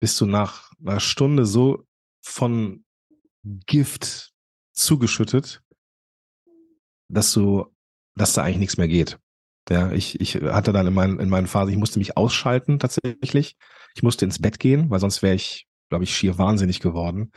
[0.00, 1.86] bist du nach einer Stunde so
[2.22, 2.84] von
[3.44, 4.32] Gift
[4.72, 5.62] zugeschüttet,
[7.08, 7.66] dass du,
[8.16, 9.18] dass da eigentlich nichts mehr geht.
[9.68, 13.56] Ja, ich, ich hatte dann in, mein, in meinen Phasen, ich musste mich ausschalten tatsächlich.
[13.94, 17.32] Ich musste ins Bett gehen, weil sonst wäre ich, glaube ich, schier wahnsinnig geworden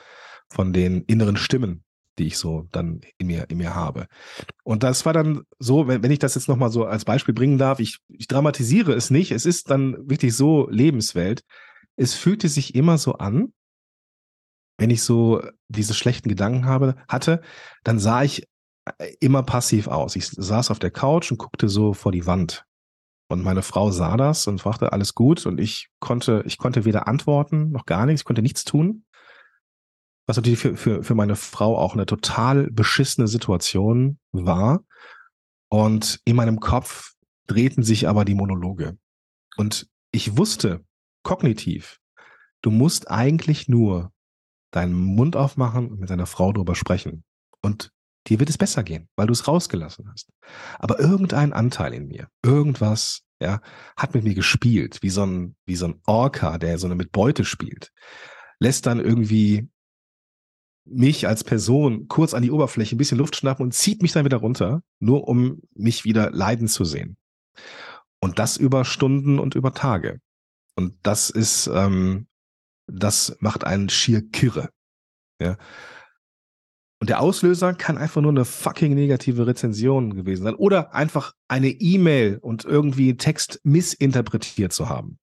[0.49, 1.83] von den inneren Stimmen,
[2.17, 4.07] die ich so dann in mir, in mir habe.
[4.63, 7.57] Und das war dann so, wenn, wenn ich das jetzt nochmal so als Beispiel bringen
[7.57, 11.43] darf, ich, ich dramatisiere es nicht, es ist dann wirklich so Lebenswelt.
[11.95, 13.53] Es fühlte sich immer so an,
[14.77, 17.41] wenn ich so diese schlechten Gedanken habe, hatte,
[17.83, 18.47] dann sah ich
[18.97, 20.15] äh, immer passiv aus.
[20.15, 22.65] Ich saß auf der Couch und guckte so vor die Wand.
[23.29, 25.45] Und meine Frau sah das und fragte, alles gut?
[25.45, 29.05] Und ich konnte, ich konnte weder antworten noch gar nichts, ich konnte nichts tun
[30.25, 34.83] was natürlich für, für, für meine Frau auch eine total beschissene Situation war.
[35.69, 37.13] Und in meinem Kopf
[37.47, 38.97] drehten sich aber die Monologe.
[39.57, 40.85] Und ich wusste
[41.23, 41.99] kognitiv,
[42.61, 44.11] du musst eigentlich nur
[44.71, 47.23] deinen Mund aufmachen und mit deiner Frau darüber sprechen.
[47.61, 47.91] Und
[48.27, 50.29] dir wird es besser gehen, weil du es rausgelassen hast.
[50.79, 53.61] Aber irgendein Anteil in mir, irgendwas, ja,
[53.97, 57.11] hat mit mir gespielt, wie so ein, wie so ein Orca, der so eine mit
[57.11, 57.91] Beute spielt,
[58.59, 59.69] lässt dann irgendwie
[60.85, 64.25] mich als Person kurz an die Oberfläche, ein bisschen Luft schnappen und zieht mich dann
[64.25, 67.17] wieder runter, nur um mich wieder leiden zu sehen.
[68.19, 70.19] Und das über Stunden und über Tage.
[70.75, 72.27] Und das ist, ähm,
[72.87, 74.69] das macht einen schier kirre.
[75.39, 75.57] Ja.
[77.03, 81.67] Und der Auslöser kann einfach nur eine fucking negative Rezension gewesen sein oder einfach eine
[81.67, 85.19] E-Mail und irgendwie Text missinterpretiert zu haben.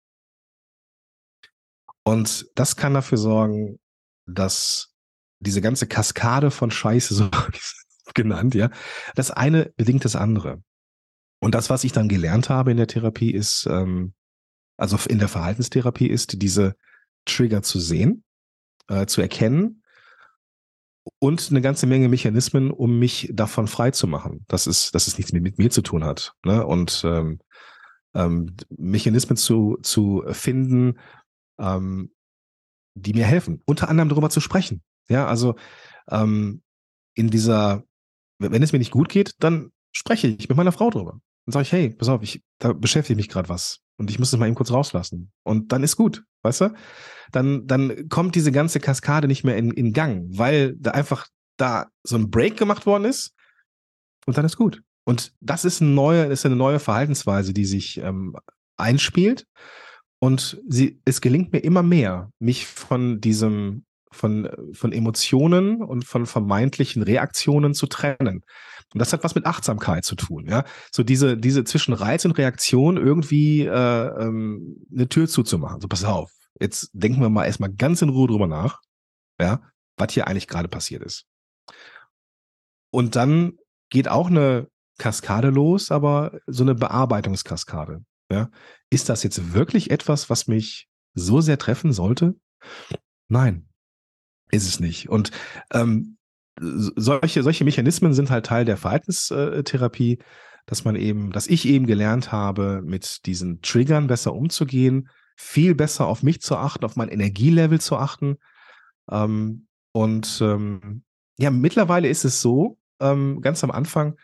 [2.04, 3.78] Und das kann dafür sorgen,
[4.26, 4.94] dass
[5.38, 7.30] diese ganze Kaskade von Scheiße, so
[8.12, 8.68] genannt, ja,
[9.14, 10.62] das eine bedingt das andere.
[11.38, 14.12] Und das, was ich dann gelernt habe in der Therapie, ist, ähm,
[14.76, 16.76] also in der Verhaltenstherapie, ist diese
[17.24, 18.22] Trigger zu sehen,
[18.88, 19.79] äh, zu erkennen
[21.20, 25.18] und eine ganze Menge Mechanismen, um mich davon frei zu machen, dass es, dass es
[25.18, 26.34] nichts mehr mit mir zu tun hat.
[26.44, 26.66] Ne?
[26.66, 27.40] Und ähm,
[28.14, 30.98] ähm, Mechanismen zu, zu finden,
[31.58, 32.10] ähm,
[32.94, 34.82] die mir helfen, unter anderem darüber zu sprechen.
[35.08, 35.56] Ja, also
[36.08, 36.62] ähm,
[37.14, 37.84] in dieser,
[38.38, 41.20] wenn es mir nicht gut geht, dann spreche ich mit meiner Frau drüber.
[41.44, 44.32] Dann sage ich, hey, pass auf, ich, da beschäftige mich gerade was und ich muss
[44.32, 45.32] es mal eben kurz rauslassen.
[45.42, 46.74] Und dann ist gut, weißt du?
[47.32, 51.88] Dann, dann kommt diese ganze Kaskade nicht mehr in, in Gang, weil da einfach da
[52.02, 53.34] so ein Break gemacht worden ist
[54.26, 54.82] und dann ist gut.
[55.04, 58.36] Und das ist eine neue, ist eine neue Verhaltensweise, die sich ähm,
[58.76, 59.46] einspielt.
[60.18, 66.26] Und sie, es gelingt mir immer mehr, mich von diesem von, von Emotionen und von
[66.26, 68.44] vermeintlichen Reaktionen zu trennen.
[68.92, 70.64] Und das hat was mit Achtsamkeit zu tun, ja.
[70.92, 75.80] So diese, diese zwischen Reiz und Reaktion irgendwie äh, ähm, eine Tür zuzumachen.
[75.80, 78.80] So, pass auf, jetzt denken wir mal erstmal ganz in Ruhe drüber nach,
[79.40, 79.62] ja,
[79.96, 81.26] was hier eigentlich gerade passiert ist.
[82.92, 83.58] Und dann
[83.90, 88.04] geht auch eine Kaskade los, aber so eine Bearbeitungskaskade.
[88.30, 88.50] Ja.
[88.90, 92.34] Ist das jetzt wirklich etwas, was mich so sehr treffen sollte?
[93.28, 93.68] Nein,
[94.50, 95.08] ist es nicht.
[95.08, 95.30] Und
[95.72, 96.18] ähm,
[96.58, 100.18] solche, solche Mechanismen sind halt Teil der Verhaltenstherapie,
[100.66, 106.06] dass man eben, dass ich eben gelernt habe, mit diesen Triggern besser umzugehen, viel besser
[106.06, 108.36] auf mich zu achten, auf mein Energielevel zu achten.
[109.10, 111.02] Ähm, und ähm,
[111.38, 114.16] ja, mittlerweile ist es so, ähm, ganz am Anfang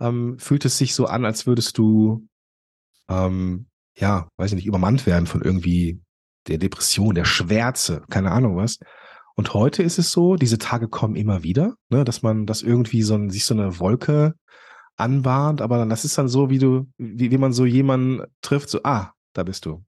[0.00, 2.28] ähm, fühlt es sich so an, als würdest du,
[3.08, 6.00] ähm, ja, weiß ich nicht, übermannt werden von irgendwie
[6.48, 8.78] der Depression, der Schwärze, keine Ahnung was.
[9.38, 13.02] Und heute ist es so, diese Tage kommen immer wieder, ne, dass man, dass irgendwie
[13.02, 14.34] so ein, sich so eine Wolke
[14.96, 18.68] anbahnt, aber dann, das ist dann so, wie du, wie, wie man so jemanden trifft,
[18.68, 19.84] so, ah, da bist du.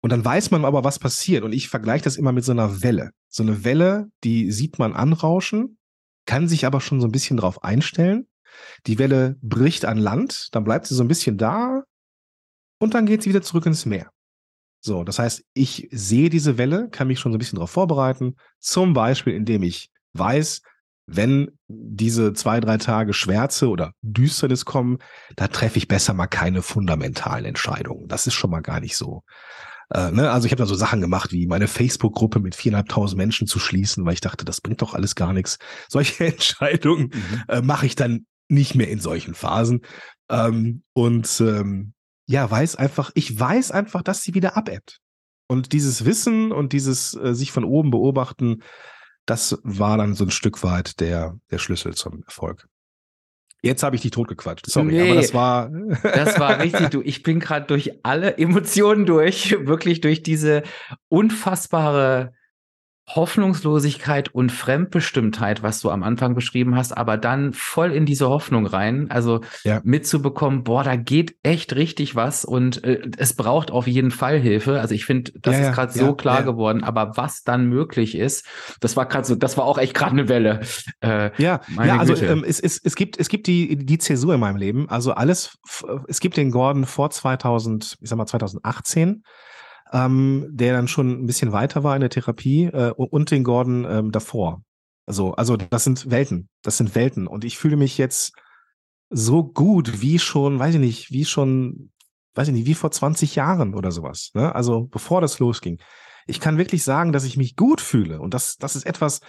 [0.00, 1.42] Und dann weiß man aber, was passiert.
[1.42, 3.10] Und ich vergleiche das immer mit so einer Welle.
[3.28, 5.76] So eine Welle, die sieht man anrauschen,
[6.24, 8.28] kann sich aber schon so ein bisschen drauf einstellen.
[8.86, 11.82] Die Welle bricht an Land, dann bleibt sie so ein bisschen da
[12.78, 14.12] und dann geht sie wieder zurück ins Meer.
[14.84, 18.34] So, das heißt, ich sehe diese Welle, kann mich schon so ein bisschen darauf vorbereiten,
[18.58, 20.60] zum Beispiel, indem ich weiß,
[21.06, 24.98] wenn diese zwei, drei Tage Schwärze oder Düsternis kommen,
[25.36, 28.08] da treffe ich besser mal keine fundamentalen Entscheidungen.
[28.08, 29.22] Das ist schon mal gar nicht so.
[29.90, 30.32] Äh, ne?
[30.32, 34.04] Also ich habe da so Sachen gemacht, wie meine Facebook-Gruppe mit viereinhalbtausend Menschen zu schließen,
[34.04, 35.58] weil ich dachte, das bringt doch alles gar nichts.
[35.88, 37.42] Solche Entscheidungen mhm.
[37.46, 39.82] äh, mache ich dann nicht mehr in solchen Phasen.
[40.28, 41.94] Ähm, und ähm,
[42.32, 45.00] ja, weiß einfach, ich weiß einfach, dass sie wieder abebbt.
[45.48, 48.62] Und dieses Wissen und dieses äh, sich von oben beobachten,
[49.26, 52.66] das war dann so ein Stück weit der, der Schlüssel zum Erfolg.
[53.60, 54.64] Jetzt habe ich dich totgequatscht.
[54.66, 55.70] Sorry, nee, aber das war.
[56.02, 56.88] das war richtig.
[56.88, 60.62] Du, ich bin gerade durch alle Emotionen durch, wirklich durch diese
[61.08, 62.32] unfassbare
[63.14, 68.66] Hoffnungslosigkeit und Fremdbestimmtheit, was du am Anfang beschrieben hast, aber dann voll in diese Hoffnung
[68.66, 69.80] rein, also ja.
[69.84, 74.80] mitzubekommen, boah, da geht echt richtig was und äh, es braucht auf jeden Fall Hilfe.
[74.80, 78.16] Also ich finde, das ja, ist gerade ja, so klar geworden, aber was dann möglich
[78.16, 78.46] ist,
[78.80, 80.60] das war gerade so, das war auch echt gerade eine Welle.
[81.00, 84.40] Äh, ja, ja, also ähm, es, es, es gibt es gibt die die Zäsur in
[84.40, 85.58] meinem Leben, also alles,
[86.08, 89.24] es gibt den Gordon vor 2000, ich sag mal 2018
[89.92, 93.86] ähm, der dann schon ein bisschen weiter war in der Therapie äh, und den Gordon
[93.88, 94.62] ähm, davor.
[95.06, 97.26] Also, also das sind Welten, das sind Welten.
[97.26, 98.32] Und ich fühle mich jetzt
[99.10, 101.90] so gut wie schon, weiß ich nicht, wie schon,
[102.34, 104.30] weiß ich nicht, wie vor 20 Jahren oder sowas.
[104.34, 104.54] Ne?
[104.54, 105.78] Also bevor das losging.
[106.26, 108.20] Ich kann wirklich sagen, dass ich mich gut fühle.
[108.20, 109.20] Und das, das ist etwas,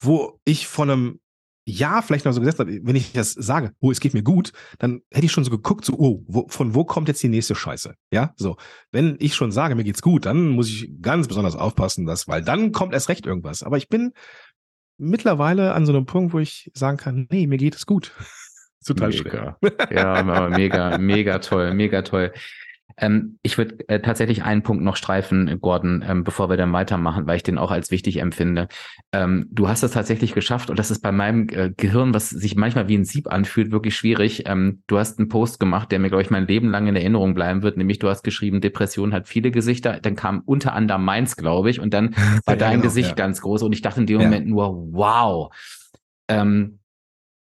[0.00, 1.20] wo ich von einem
[1.66, 4.52] ja, vielleicht noch so gesetzt habe, wenn ich das sage, oh, es geht mir gut,
[4.78, 7.54] dann hätte ich schon so geguckt, so, oh, wo, von wo kommt jetzt die nächste
[7.54, 7.94] Scheiße?
[8.10, 8.56] Ja, so.
[8.90, 12.42] Wenn ich schon sage, mir geht's gut, dann muss ich ganz besonders aufpassen, dass, weil
[12.42, 13.62] dann kommt erst recht irgendwas.
[13.62, 14.12] Aber ich bin
[14.98, 18.12] mittlerweile an so einem Punkt, wo ich sagen kann, nee, mir geht es gut.
[18.84, 19.18] Total mega.
[19.20, 19.58] schwer.
[19.90, 22.32] Ja, aber mega, mega toll, mega toll.
[23.00, 27.26] Ähm, ich würde äh, tatsächlich einen Punkt noch streifen, Gordon, ähm, bevor wir dann weitermachen,
[27.26, 28.68] weil ich den auch als wichtig empfinde.
[29.12, 32.56] Ähm, du hast es tatsächlich geschafft und das ist bei meinem äh, Gehirn, was sich
[32.56, 34.44] manchmal wie ein Sieb anfühlt, wirklich schwierig.
[34.46, 37.34] Ähm, du hast einen Post gemacht, der mir, glaube ich, mein Leben lang in Erinnerung
[37.34, 39.98] bleiben wird, nämlich du hast geschrieben, Depression hat viele Gesichter.
[40.00, 43.14] Dann kam unter anderem meins, glaube ich, und dann war dein genau, Gesicht ja.
[43.14, 44.26] ganz groß und ich dachte in dem ja.
[44.26, 45.54] Moment nur, wow.
[46.28, 46.79] Ähm,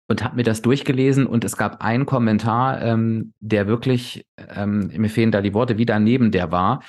[0.08, 5.10] und habe mir das durchgelesen und es gab einen Kommentar, ähm, der wirklich, ähm, mir
[5.10, 6.82] fehlen da die Worte, wie daneben der war.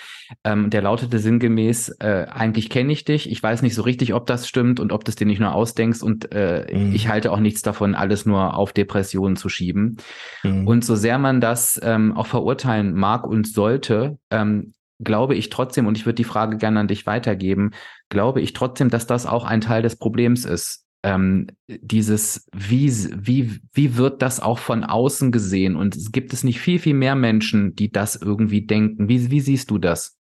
[0.46, 4.26] Ähm, der lautete sinngemäß, äh, eigentlich kenne ich dich, ich weiß nicht so richtig, ob
[4.26, 6.96] das stimmt und ob du es dir nicht nur ausdenkst und äh, mhm.
[6.96, 9.98] ich halte auch nichts davon, alles nur auf Depressionen zu schieben.
[10.44, 10.66] Mhm.
[10.66, 15.88] Und so sehr man das ähm, auch verurteilen mag und sollte, ähm, glaube ich trotzdem,
[15.88, 17.72] und ich würde die Frage gerne an dich weitergeben,
[18.08, 23.60] glaube ich trotzdem, dass das auch ein Teil des Problems ist ähm, dieses, wie, wie,
[23.74, 25.76] wie wird das auch von außen gesehen?
[25.76, 29.08] Und gibt es nicht viel, viel mehr Menschen, die das irgendwie denken?
[29.08, 30.18] Wie, wie siehst du das?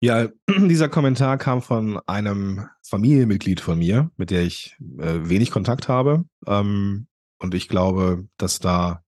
[0.00, 5.88] Ja, dieser Kommentar kam von einem Familienmitglied von mir, mit der ich äh, wenig Kontakt
[5.88, 6.24] habe.
[6.46, 7.06] Ähm,
[7.38, 9.02] und ich glaube, dass da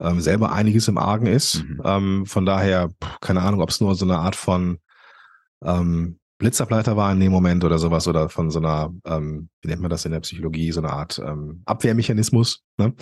[0.00, 1.64] ähm, selber einiges im Argen ist.
[1.64, 1.82] Mhm.
[1.84, 2.90] Ähm, von daher,
[3.20, 4.78] keine Ahnung, ob es nur so eine Art von
[5.62, 9.82] ähm, Blitzableiter war in dem Moment oder sowas oder von so einer, ähm, wie nennt
[9.82, 12.64] man das in der Psychologie, so eine Art ähm, Abwehrmechanismus.
[12.78, 12.94] Ne?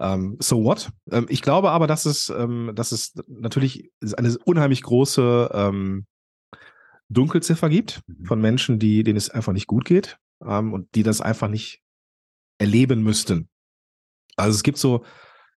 [0.00, 0.90] Ähm, so what?
[1.10, 6.06] Ähm, ich glaube aber, dass es, ähm, dass es natürlich eine unheimlich große ähm,
[7.08, 8.24] Dunkelziffer gibt mhm.
[8.24, 11.82] von Menschen, die, denen es einfach nicht gut geht und die das einfach nicht
[12.56, 13.50] erleben müssten.
[14.36, 15.00] Also es gibt so,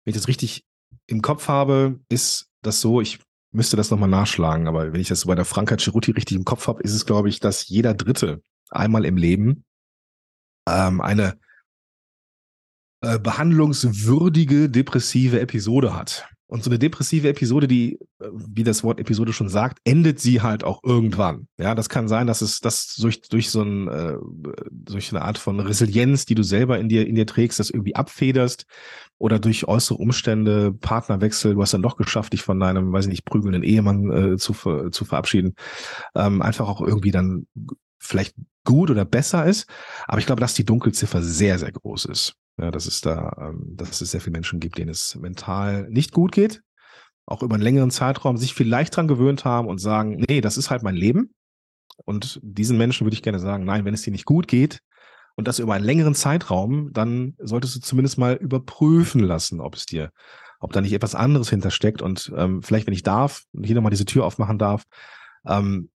[0.05, 0.65] wenn ich das richtig
[1.07, 3.19] im Kopf habe, ist das so, ich
[3.53, 6.69] müsste das nochmal nachschlagen, aber wenn ich das bei der Franka Ceruti richtig im Kopf
[6.69, 9.65] habe, ist es, glaube ich, dass jeder Dritte einmal im Leben
[10.69, 11.39] ähm, eine
[13.03, 16.29] äh, behandlungswürdige depressive Episode hat.
[16.47, 20.43] Und so eine depressive Episode, die, äh, wie das Wort Episode schon sagt, endet sie
[20.43, 21.47] halt auch irgendwann.
[21.59, 24.17] Ja, das kann sein, dass es das durch, durch so ein, äh,
[24.71, 27.95] durch eine Art von Resilienz, die du selber in dir, in dir trägst, das irgendwie
[27.95, 28.67] abfederst
[29.21, 33.11] oder durch äußere Umstände, Partnerwechsel, du hast dann doch geschafft, dich von deinem, weiß ich
[33.11, 35.55] nicht, prügelnden Ehemann äh, zu, zu verabschieden,
[36.15, 37.47] ähm, einfach auch irgendwie dann
[37.99, 39.69] vielleicht gut oder besser ist.
[40.07, 42.35] Aber ich glaube, dass die Dunkelziffer sehr, sehr groß ist.
[42.59, 46.13] Ja, dass es da, ähm, dass es sehr viele Menschen gibt, denen es mental nicht
[46.13, 46.63] gut geht,
[47.27, 50.71] auch über einen längeren Zeitraum sich vielleicht dran gewöhnt haben und sagen, nee, das ist
[50.71, 51.35] halt mein Leben.
[52.07, 54.81] Und diesen Menschen würde ich gerne sagen, nein, wenn es dir nicht gut geht
[55.37, 59.87] und das über einen längeren Zeitraum, dann solltest du zumindest mal überprüfen lassen, ob es
[59.87, 60.11] dir,
[60.61, 62.03] ob da nicht etwas anderes hintersteckt.
[62.03, 64.85] Und ähm, vielleicht, wenn ich darf, hier nochmal diese Tür aufmachen darf,
[65.47, 65.91] ähm,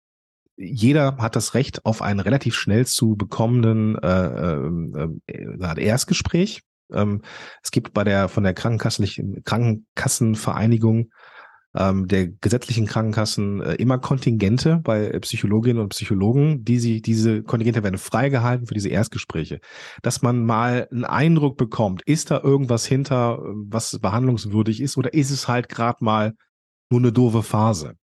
[0.57, 6.63] jeder hat das Recht auf einen relativ schnell zu bekommenden äh, äh, Erstgespräch.
[6.93, 7.23] Ähm,
[7.63, 11.11] es gibt bei der von der Krankenkasslichen Krankenkassenvereinigung
[11.77, 17.83] ähm, der gesetzlichen Krankenkassen äh, immer Kontingente bei Psychologinnen und Psychologen, die sie diese Kontingente
[17.83, 19.61] werden freigehalten für diese Erstgespräche,
[20.03, 25.31] dass man mal einen Eindruck bekommt, ist da irgendwas hinter, was behandlungswürdig ist, oder ist
[25.31, 26.35] es halt gerade mal
[26.91, 27.95] nur eine doofe Phase?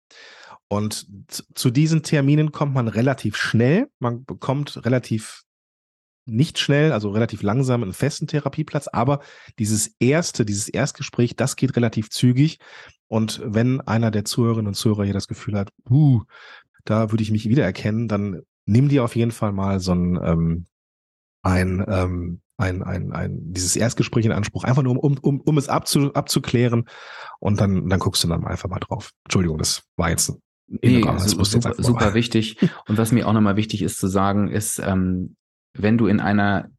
[0.68, 1.06] Und
[1.54, 3.88] zu diesen Terminen kommt man relativ schnell.
[4.00, 5.44] Man bekommt relativ
[6.26, 9.20] nicht schnell, also relativ langsam einen festen Therapieplatz, aber
[9.60, 12.58] dieses erste, dieses Erstgespräch, das geht relativ zügig.
[13.08, 16.22] Und wenn einer der Zuhörerinnen und Zuhörer hier das Gefühl hat, uh,
[16.84, 20.66] da würde ich mich wiedererkennen, dann nimm dir auf jeden Fall mal so ein, ähm,
[21.42, 25.68] ein, ähm, ein, ein, ein, dieses Erstgespräch in Anspruch, einfach nur um, um, um es
[25.68, 26.88] abzu, abzuklären
[27.38, 29.12] und dann, dann guckst du dann einfach mal drauf.
[29.24, 30.32] Entschuldigung, das war jetzt
[30.68, 32.58] Nee, super, super, super wichtig.
[32.88, 35.36] Und was mir auch nochmal wichtig ist zu sagen, ist, ähm,
[35.74, 36.70] wenn du in einer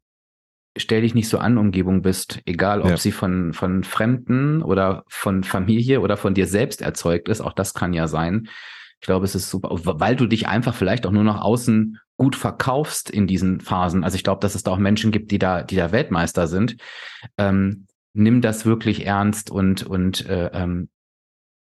[0.78, 2.96] stell dich nicht so an Umgebung bist, egal ob ja.
[2.96, 7.74] sie von, von Fremden oder von Familie oder von dir selbst erzeugt ist, auch das
[7.74, 8.48] kann ja sein.
[9.00, 12.34] Ich glaube, es ist super, weil du dich einfach vielleicht auch nur nach außen gut
[12.34, 14.02] verkaufst in diesen Phasen.
[14.02, 16.76] Also ich glaube, dass es da auch Menschen gibt, die da, die da Weltmeister sind.
[17.36, 20.88] Ähm, nimm das wirklich ernst und, und äh, ähm,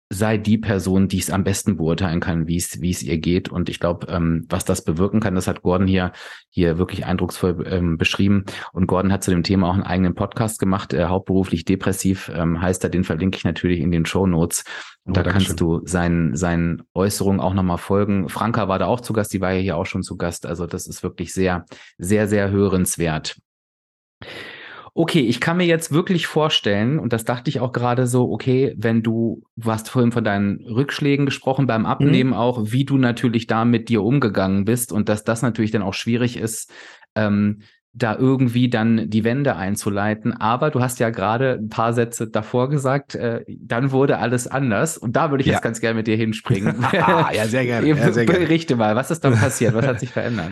[0.09, 3.49] sei die Person, die es am besten beurteilen kann, wie es wie es ihr geht.
[3.49, 6.11] Und ich glaube, ähm, was das bewirken kann, das hat Gordon hier
[6.49, 8.45] hier wirklich eindrucksvoll ähm, beschrieben.
[8.73, 12.59] Und Gordon hat zu dem Thema auch einen eigenen Podcast gemacht, äh, hauptberuflich depressiv ähm,
[12.59, 12.89] heißt er.
[12.89, 14.63] Den verlinke ich natürlich in den Show Notes.
[15.03, 15.57] Und oh, da kannst schön.
[15.57, 18.29] du seinen seinen Äußerungen auch nochmal folgen.
[18.29, 20.47] Franka war da auch zu Gast, die war ja hier auch schon zu Gast.
[20.47, 21.65] Also das ist wirklich sehr
[21.99, 23.37] sehr sehr hörenswert.
[25.01, 28.75] Okay, ich kann mir jetzt wirklich vorstellen, und das dachte ich auch gerade so, okay,
[28.77, 32.35] wenn du, du hast vorhin von deinen Rückschlägen gesprochen beim Abnehmen mhm.
[32.35, 35.93] auch, wie du natürlich da mit dir umgegangen bist und dass das natürlich dann auch
[35.93, 36.73] schwierig ist,
[37.15, 37.61] ähm,
[37.93, 40.33] da irgendwie dann die Wende einzuleiten.
[40.33, 44.97] Aber du hast ja gerade ein paar Sätze davor gesagt, äh, dann wurde alles anders.
[44.97, 45.53] Und da würde ich ja.
[45.53, 46.75] jetzt ganz gerne mit dir hinspringen.
[46.91, 47.87] ja, sehr gerne.
[47.87, 48.41] Ja, sehr gerne.
[48.41, 49.73] Berichte mal, was ist dann passiert?
[49.75, 50.51] Was hat sich verändert?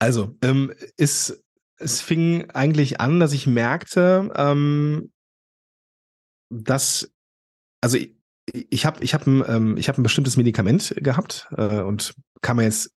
[0.00, 1.44] Also, ähm, ist
[1.80, 5.10] es fing eigentlich an, dass ich merkte, ähm,
[6.50, 7.10] dass,
[7.80, 8.14] also ich,
[8.52, 12.56] ich habe ich hab ein, ähm, ich hab ein bestimmtes Medikament gehabt äh, und kann
[12.56, 12.92] man jetzt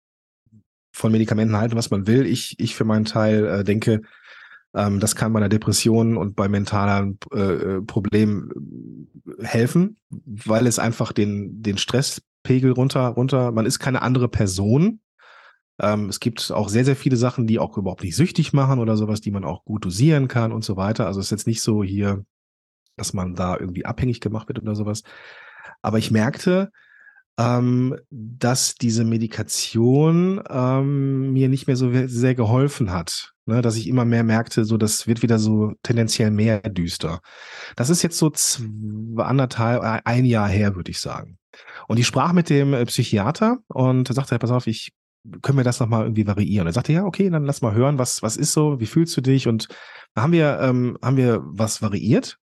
[0.93, 2.27] von Medikamenten halten, was man will.
[2.27, 4.03] Ich, ich für meinen Teil äh, denke,
[4.75, 9.09] ähm, das kann bei einer Depression und bei mentalen äh, Problemen
[9.41, 15.01] helfen, weil es einfach den, den Stresspegel runter, runter, man ist keine andere Person,
[15.81, 18.97] ähm, es gibt auch sehr, sehr viele Sachen, die auch überhaupt nicht süchtig machen oder
[18.97, 21.07] sowas, die man auch gut dosieren kann und so weiter.
[21.07, 22.25] Also es ist jetzt nicht so hier,
[22.97, 25.03] dass man da irgendwie abhängig gemacht wird oder sowas.
[25.83, 26.71] Aber ich merkte,
[27.39, 33.33] ähm, dass diese Medikation ähm, mir nicht mehr so sehr geholfen hat.
[33.47, 33.63] Ne?
[33.63, 37.21] Dass ich immer mehr merkte, so das wird wieder so tendenziell mehr düster.
[37.77, 38.31] Das ist jetzt so
[39.17, 41.39] anderthalb, ein Jahr her, würde ich sagen.
[41.89, 44.93] Und ich sprach mit dem äh, Psychiater und sagte, pass auf, ich
[45.43, 46.67] können wir das nochmal irgendwie variieren?
[46.67, 49.21] Er sagte, ja, okay, dann lass mal hören, was, was ist so, wie fühlst du
[49.21, 49.49] dich?
[49.49, 49.69] Und
[50.15, 52.39] da haben wir, ähm, haben wir was variiert.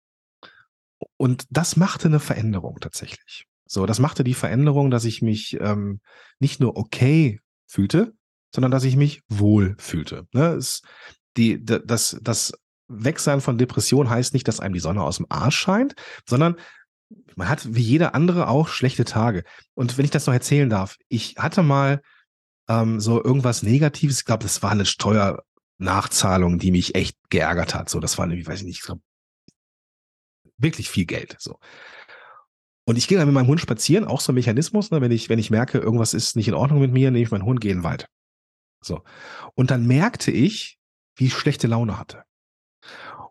[1.16, 3.46] Und das machte eine Veränderung tatsächlich.
[3.66, 6.00] So, das machte die Veränderung, dass ich mich ähm,
[6.38, 8.12] nicht nur okay fühlte,
[8.54, 10.26] sondern dass ich mich wohl fühlte.
[10.32, 10.48] Ne?
[10.48, 10.82] Es,
[11.36, 12.52] die, das, das
[12.88, 15.94] Wegsein von Depression heißt nicht, dass einem die Sonne aus dem Arsch scheint,
[16.28, 16.56] sondern
[17.36, 19.44] man hat wie jeder andere auch schlechte Tage.
[19.74, 22.02] Und wenn ich das noch erzählen darf, ich hatte mal
[22.80, 24.20] ähm, so irgendwas Negatives.
[24.20, 27.88] Ich glaube, das war eine Steuernachzahlung, die mich echt geärgert hat.
[27.88, 29.00] So, das war irgendwie, weiß ich nicht, ich glaub,
[30.58, 31.36] wirklich viel Geld.
[31.38, 31.58] So.
[32.84, 35.00] Und ich gehe dann mit meinem Hund spazieren, auch so ein Mechanismus, ne?
[35.00, 37.44] wenn ich, wenn ich merke, irgendwas ist nicht in Ordnung mit mir, nehme ich meinen
[37.44, 38.06] Hund, gehe in den Wald.
[38.82, 39.02] So.
[39.54, 40.78] Und dann merkte ich,
[41.16, 42.24] wie ich schlechte Laune hatte.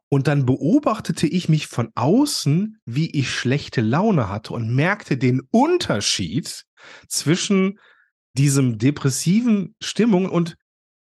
[0.09, 5.41] Und dann beobachtete ich mich von außen, wie ich schlechte Laune hatte und merkte den
[5.51, 6.65] Unterschied
[7.07, 7.79] zwischen
[8.37, 10.57] diesem depressiven Stimmung und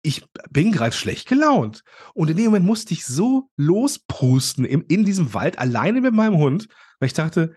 [0.01, 1.83] ich bin gerade schlecht gelaunt.
[2.13, 6.37] Und in dem Moment musste ich so losprusten in, in diesem Wald alleine mit meinem
[6.37, 6.67] Hund,
[6.99, 7.55] weil ich dachte,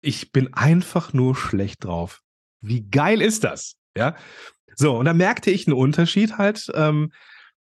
[0.00, 2.22] ich bin einfach nur schlecht drauf.
[2.60, 3.76] Wie geil ist das?
[3.96, 4.14] Ja.
[4.76, 7.12] So, und da merkte ich einen Unterschied halt, ähm,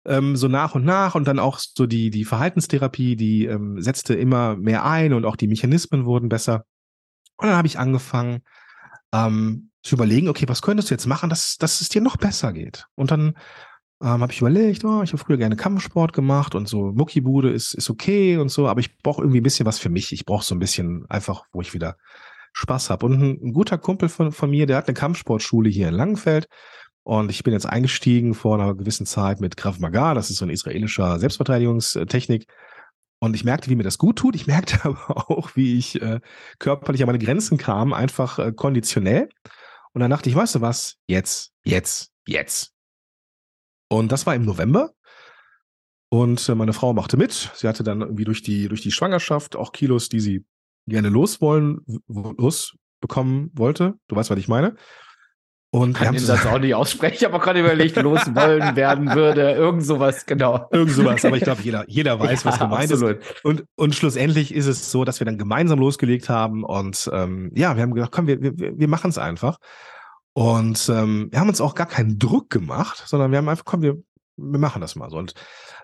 [0.07, 4.14] ähm, so nach und nach und dann auch so die, die Verhaltenstherapie, die ähm, setzte
[4.14, 6.66] immer mehr ein und auch die Mechanismen wurden besser.
[7.37, 8.43] Und dann habe ich angefangen
[9.12, 12.53] ähm, zu überlegen, okay, was könntest du jetzt machen, dass, dass es dir noch besser
[12.53, 12.87] geht?
[12.97, 13.37] Und dann
[14.03, 17.74] ähm, habe ich überlegt, oh, ich habe früher gerne Kampfsport gemacht und so Muckibude ist,
[17.74, 20.12] ist okay und so, aber ich brauche irgendwie ein bisschen was für mich.
[20.12, 21.97] Ich brauche so ein bisschen einfach, wo ich wieder
[22.55, 23.07] Spaß habe.
[23.07, 26.49] Und ein, ein, guter Kumpel von, von mir, der hat eine Kampfsportschule hier in Langenfeld.
[27.03, 30.47] Und ich bin jetzt eingestiegen vor einer gewissen Zeit mit Krav Maga, das ist so
[30.47, 32.47] ein israelischer Selbstverteidigungstechnik.
[33.18, 34.35] Und ich merkte, wie mir das gut tut.
[34.35, 36.20] Ich merkte aber auch, wie ich äh,
[36.59, 39.28] körperlich an meine Grenzen kam, einfach äh, konditionell.
[39.95, 40.97] Und dann dachte ich, weißt du was?
[41.07, 42.73] Jetzt, jetzt, jetzt.
[43.89, 44.93] Und das war im November.
[46.09, 47.53] Und äh, meine Frau machte mit.
[47.55, 50.45] Sie hatte dann irgendwie durch die, durch die Schwangerschaft auch Kilos, die sie
[50.87, 53.95] gerne loswollen, losbekommen wollte.
[54.09, 54.77] Du weißt, was ich meine.
[55.75, 59.12] Und ich kann den Satz auch nicht aussprechen, ich habe auch gerade überlegt, loswollen werden
[59.12, 60.68] würde, irgend sowas, genau.
[60.70, 63.18] Irgend sowas, aber ich glaube, jeder, jeder weiß, ja, was gemeint absolut.
[63.18, 63.45] ist.
[63.45, 67.75] Und, und schlussendlich ist es so, dass wir dann gemeinsam losgelegt haben und ähm, ja,
[67.75, 69.59] wir haben gedacht, komm, wir, wir, wir machen es einfach.
[70.33, 73.83] Und ähm, wir haben uns auch gar keinen Druck gemacht, sondern wir haben einfach, komm,
[73.83, 73.97] wir,
[74.37, 75.16] wir machen das mal so.
[75.16, 75.35] Und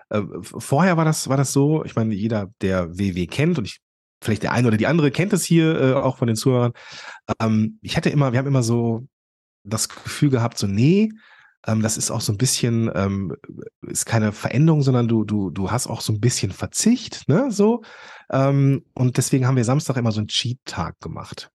[0.09, 3.81] äh, vorher war das, war das so, ich meine, jeder, der WW kennt, und ich
[4.23, 6.71] vielleicht der eine oder die andere kennt es hier äh, auch von den Zuhörern.
[7.41, 9.05] Ähm, ich hatte immer, wir haben immer so
[9.63, 11.11] das Gefühl gehabt, so, nee,
[11.67, 13.35] ähm, das ist auch so ein bisschen, ähm,
[13.81, 17.83] ist keine Veränderung, sondern du, du, du hast auch so ein bisschen Verzicht, ne, so.
[18.31, 21.51] Ähm, und deswegen haben wir Samstag immer so einen Cheat-Tag gemacht.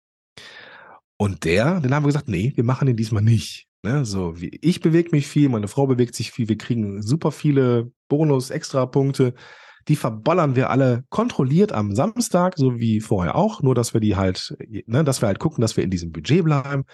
[1.17, 3.67] Und der, den haben wir gesagt, nee, wir machen den diesmal nicht.
[3.83, 7.31] Ne, so wie ich bewege mich viel, meine Frau bewegt sich viel, wir kriegen super
[7.31, 9.35] viele Bonus, Extrapunkte.
[9.89, 14.16] Die verballern wir alle kontrolliert am Samstag, so wie vorher auch, nur dass wir die
[14.16, 14.57] halt,
[14.87, 16.84] ne, dass wir halt gucken, dass wir in diesem Budget bleiben.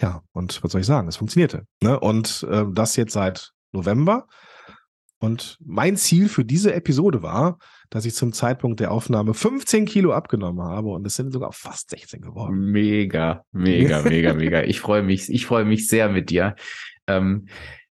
[0.00, 1.66] Ja, und was soll ich sagen, es funktionierte.
[1.82, 1.98] Ne?
[1.98, 4.26] Und äh, das jetzt seit November.
[5.18, 7.58] Und mein Ziel für diese Episode war,
[7.90, 11.90] dass ich zum Zeitpunkt der Aufnahme 15 Kilo abgenommen habe und es sind sogar fast
[11.90, 12.72] 16 geworden.
[12.72, 14.62] Mega, mega, mega, mega.
[14.62, 16.56] Ich freue mich, ich freue mich sehr mit dir.
[17.06, 17.46] Ähm,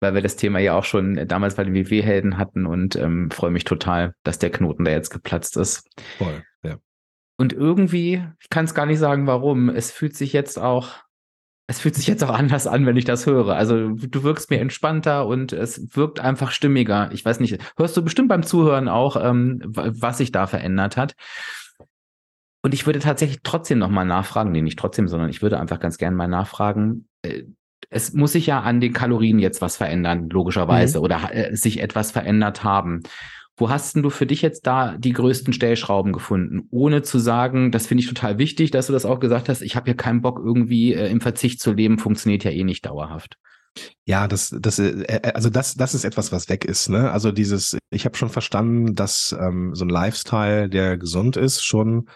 [0.05, 3.50] weil wir das Thema ja auch schon damals bei den WW-Helden hatten und ähm, freue
[3.50, 5.88] mich total, dass der Knoten da jetzt geplatzt ist.
[6.18, 6.76] Voll, ja.
[7.38, 10.90] Und irgendwie, ich kann es gar nicht sagen, warum, es fühlt sich jetzt auch,
[11.66, 13.57] es fühlt sich jetzt auch anders an, wenn ich das höre.
[13.57, 17.11] Also du wirkst mir entspannter und es wirkt einfach stimmiger.
[17.12, 21.14] Ich weiß nicht, hörst du bestimmt beim Zuhören auch, ähm, was sich da verändert hat.
[22.62, 25.98] Und ich würde tatsächlich trotzdem nochmal nachfragen, nee, nicht trotzdem, sondern ich würde einfach ganz
[25.98, 27.44] gerne mal nachfragen, äh,
[27.91, 31.05] es muss sich ja an den Kalorien jetzt was verändern, logischerweise, mhm.
[31.05, 33.03] oder äh, sich etwas verändert haben.
[33.57, 37.70] Wo hast denn du für dich jetzt da die größten Stellschrauben gefunden, ohne zu sagen,
[37.70, 40.22] das finde ich total wichtig, dass du das auch gesagt hast, ich habe ja keinen
[40.22, 43.39] Bock irgendwie äh, im Verzicht zu leben, funktioniert ja eh nicht dauerhaft.
[44.05, 46.89] Ja, das, das, äh, äh, also das, das ist etwas, was weg ist.
[46.89, 47.11] Ne?
[47.11, 52.09] Also dieses, ich habe schon verstanden, dass ähm, so ein Lifestyle, der gesund ist, schon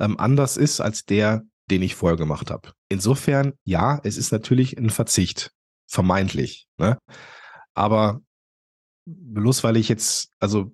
[0.00, 2.72] ähm, anders ist als der, den ich vorher gemacht habe.
[2.88, 5.52] Insofern, ja, es ist natürlich ein Verzicht,
[5.86, 6.66] vermeintlich.
[6.78, 6.98] Ne?
[7.74, 8.20] Aber
[9.06, 10.72] bloß weil ich jetzt, also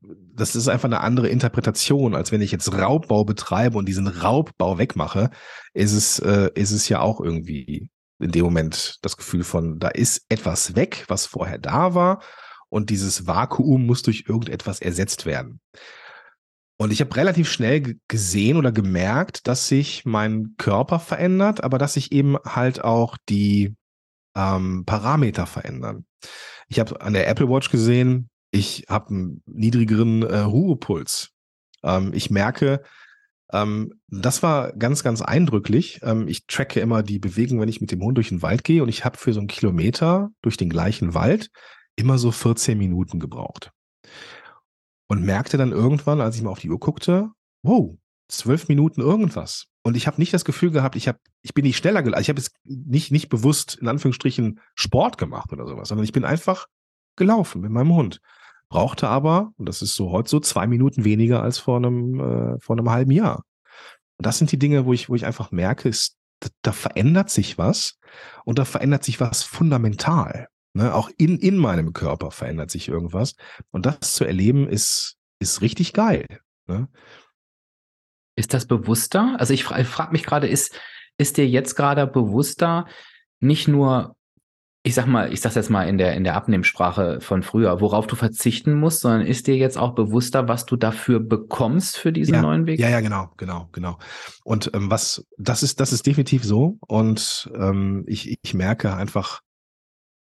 [0.00, 4.78] das ist einfach eine andere Interpretation, als wenn ich jetzt Raubbau betreibe und diesen Raubbau
[4.78, 5.30] wegmache,
[5.74, 9.88] ist es, äh, ist es ja auch irgendwie in dem Moment das Gefühl von, da
[9.88, 12.22] ist etwas weg, was vorher da war
[12.68, 15.60] und dieses Vakuum muss durch irgendetwas ersetzt werden.
[16.78, 21.94] Und ich habe relativ schnell gesehen oder gemerkt, dass sich mein Körper verändert, aber dass
[21.94, 23.74] sich eben halt auch die
[24.34, 26.04] ähm, Parameter verändern.
[26.68, 31.30] Ich habe an der Apple Watch gesehen, ich habe einen niedrigeren äh, Ruhepuls.
[31.82, 32.82] Ähm, ich merke,
[33.52, 36.00] ähm, das war ganz, ganz eindrücklich.
[36.02, 38.82] Ähm, ich tracke immer die Bewegung, wenn ich mit dem Hund durch den Wald gehe
[38.82, 41.50] und ich habe für so einen Kilometer durch den gleichen Wald
[41.96, 43.72] immer so 14 Minuten gebraucht
[45.08, 47.30] und merkte dann irgendwann, als ich mal auf die Uhr guckte,
[47.62, 47.96] wow,
[48.28, 49.66] zwölf Minuten irgendwas.
[49.82, 52.22] Und ich habe nicht das Gefühl gehabt, ich, hab, ich bin nicht schneller gelaufen.
[52.22, 56.24] Ich habe jetzt nicht, nicht bewusst in Anführungsstrichen Sport gemacht oder sowas, sondern ich bin
[56.24, 56.66] einfach
[57.16, 58.20] gelaufen mit meinem Hund.
[58.68, 62.60] Brauchte aber, und das ist so heute so, zwei Minuten weniger als vor einem, äh,
[62.60, 63.44] vor einem halben Jahr.
[64.18, 67.30] Und das sind die Dinge, wo ich, wo ich einfach merke, ist, da, da verändert
[67.30, 67.98] sich was
[68.44, 70.48] und da verändert sich was fundamental.
[70.76, 73.34] Ne, auch in, in meinem Körper verändert sich irgendwas.
[73.70, 76.26] Und das zu erleben ist, ist richtig geil.
[76.66, 76.88] Ne?
[78.36, 79.36] Ist das bewusster?
[79.38, 80.78] Also ich frage frag mich gerade, ist,
[81.16, 82.84] ist dir jetzt gerade bewusster,
[83.40, 84.16] nicht nur
[84.82, 88.06] ich sag mal, ich sag's jetzt mal in der, in der Abnehmsprache von früher, worauf
[88.06, 92.34] du verzichten musst, sondern ist dir jetzt auch bewusster, was du dafür bekommst für diesen
[92.34, 92.78] ja, neuen Weg?
[92.78, 93.98] Ja, ja, genau, genau, genau.
[94.44, 96.78] Und ähm, was, das ist, das ist definitiv so.
[96.86, 99.40] Und ähm, ich, ich merke einfach,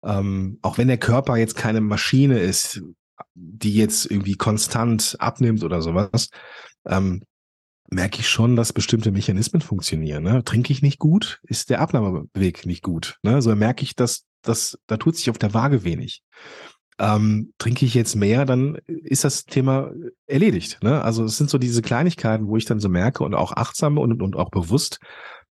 [0.04, 2.82] ähm, auch wenn der Körper jetzt keine Maschine ist,
[3.34, 6.28] die jetzt irgendwie konstant abnimmt oder sowas,
[6.86, 7.22] ähm,
[7.88, 10.22] merke ich schon, dass bestimmte Mechanismen funktionieren.
[10.22, 10.42] Ne?
[10.44, 13.18] Trinke ich nicht gut, ist der Abnahmeweg nicht gut.
[13.22, 13.42] Ne?
[13.42, 16.22] So merke ich, dass das, da tut sich auf der Waage wenig.
[16.98, 19.92] Ähm, trinke ich jetzt mehr, dann ist das Thema
[20.26, 20.78] erledigt.
[20.82, 21.02] Ne?
[21.02, 24.22] Also es sind so diese Kleinigkeiten, wo ich dann so merke und auch achtsam und,
[24.22, 24.98] und auch bewusst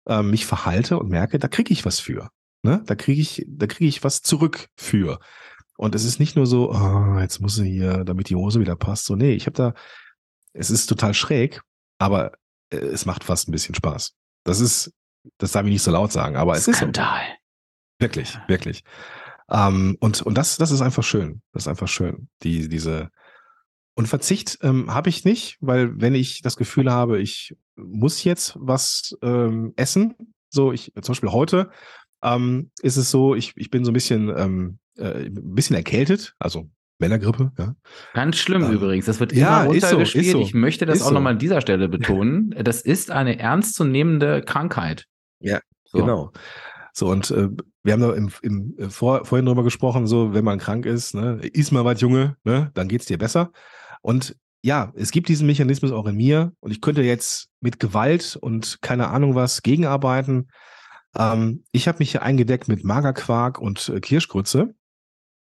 [0.06, 2.30] äh, mich verhalte und merke, da kriege ich was für.
[2.62, 2.82] Ne?
[2.86, 5.20] Da kriege ich, da kriege ich was zurück für.
[5.76, 8.76] Und es ist nicht nur so, oh, jetzt muss sie hier, damit die Hose wieder
[8.76, 9.04] passt.
[9.04, 9.74] So, nee, ich habe da,
[10.52, 11.62] es ist total schräg,
[11.98, 12.32] aber
[12.70, 14.14] äh, es macht fast ein bisschen Spaß.
[14.44, 14.92] Das ist,
[15.38, 17.20] das darf ich nicht so laut sagen, aber es Skandal.
[17.22, 17.28] ist.
[17.28, 17.38] So.
[18.00, 18.84] Wirklich, wirklich.
[19.50, 21.42] Ähm, und und das, das ist einfach schön.
[21.52, 22.28] Das ist einfach schön.
[22.42, 23.10] Die, diese
[23.94, 28.56] und Verzicht ähm, habe ich nicht, weil wenn ich das Gefühl habe, ich muss jetzt
[28.60, 30.14] was ähm, essen,
[30.50, 31.70] so ich zum Beispiel heute
[32.22, 36.34] ähm, ist es so, ich, ich bin so ein bisschen ähm, äh, ein bisschen erkältet,
[36.38, 37.76] also Männergrippe, ja.
[38.14, 39.06] Ganz schlimm ähm, übrigens.
[39.06, 40.26] Das wird ja, immer runtergespielt.
[40.26, 41.14] So, so, ich möchte das auch so.
[41.14, 42.54] nochmal an dieser Stelle betonen.
[42.62, 45.06] Das ist eine ernstzunehmende Krankheit.
[45.40, 45.60] Ja,
[45.92, 46.32] genau.
[46.92, 47.48] So, und äh,
[47.84, 51.14] wir haben da im, im, äh, vor, vorhin drüber gesprochen, so, wenn man krank ist,
[51.14, 53.52] ne, iss mal was, Junge, ne, dann geht's dir besser.
[54.02, 58.36] Und ja, es gibt diesen Mechanismus auch in mir und ich könnte jetzt mit Gewalt
[58.40, 60.48] und keine Ahnung was gegenarbeiten.
[61.16, 64.74] Ähm, ich habe mich hier eingedeckt mit Magerquark und äh, Kirschgrütze.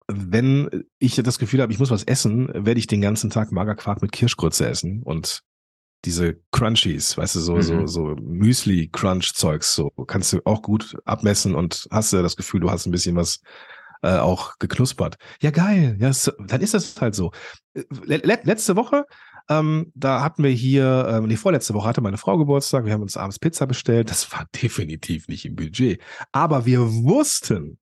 [0.08, 4.02] Wenn ich das Gefühl habe, ich muss was essen, werde ich den ganzen Tag Magerquark
[4.02, 5.42] mit Kirschgrütze essen und
[6.04, 7.62] diese Crunchies, weißt du, so, mhm.
[7.62, 12.70] so, so Müsli-Crunch-Zeugs, so kannst du auch gut abmessen und hast du das Gefühl, du
[12.70, 13.40] hast ein bisschen was
[14.02, 15.16] äh, auch geknuspert.
[15.40, 15.96] Ja, geil.
[15.98, 17.32] Ja, so, dann ist das halt so.
[17.74, 19.04] Äh, le letzte Woche,
[19.48, 23.02] ähm, da hatten wir hier, ähm, die vorletzte Woche hatte meine Frau Geburtstag, wir haben
[23.02, 24.10] uns abends Pizza bestellt.
[24.10, 26.00] Das war definitiv nicht im Budget.
[26.32, 27.78] Aber wir wussten,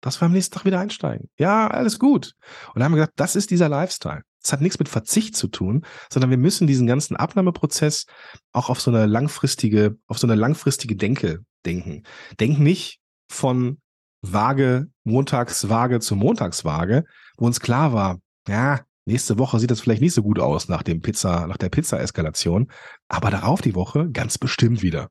[0.00, 1.28] dass wir am nächsten Tag wieder einsteigen.
[1.38, 2.32] Ja, alles gut.
[2.68, 4.22] Und dann haben wir gesagt, das ist dieser Lifestyle.
[4.42, 8.06] Das hat nichts mit Verzicht zu tun, sondern wir müssen diesen ganzen Abnahmeprozess
[8.52, 12.02] auch auf so eine langfristige, auf so eine langfristige Denke denken.
[12.40, 12.98] Denken nicht
[13.30, 13.78] von
[14.22, 17.04] Waage, Montagswaage zu Montagswaage,
[17.36, 20.82] wo uns klar war, ja, nächste Woche sieht das vielleicht nicht so gut aus nach
[20.82, 22.70] dem Pizza, nach der Pizza-Eskalation,
[23.08, 25.08] aber darauf die Woche ganz bestimmt wieder.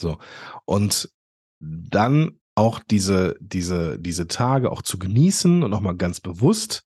[0.00, 0.18] So.
[0.64, 1.10] Und
[1.60, 6.84] dann auch diese, diese, diese Tage auch zu genießen und auch mal ganz bewusst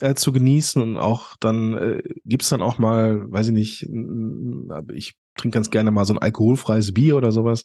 [0.00, 3.88] äh, zu genießen und auch dann äh, gibt dann auch mal, weiß ich nicht,
[4.92, 7.64] ich trinke ganz gerne mal so ein alkoholfreies Bier oder sowas.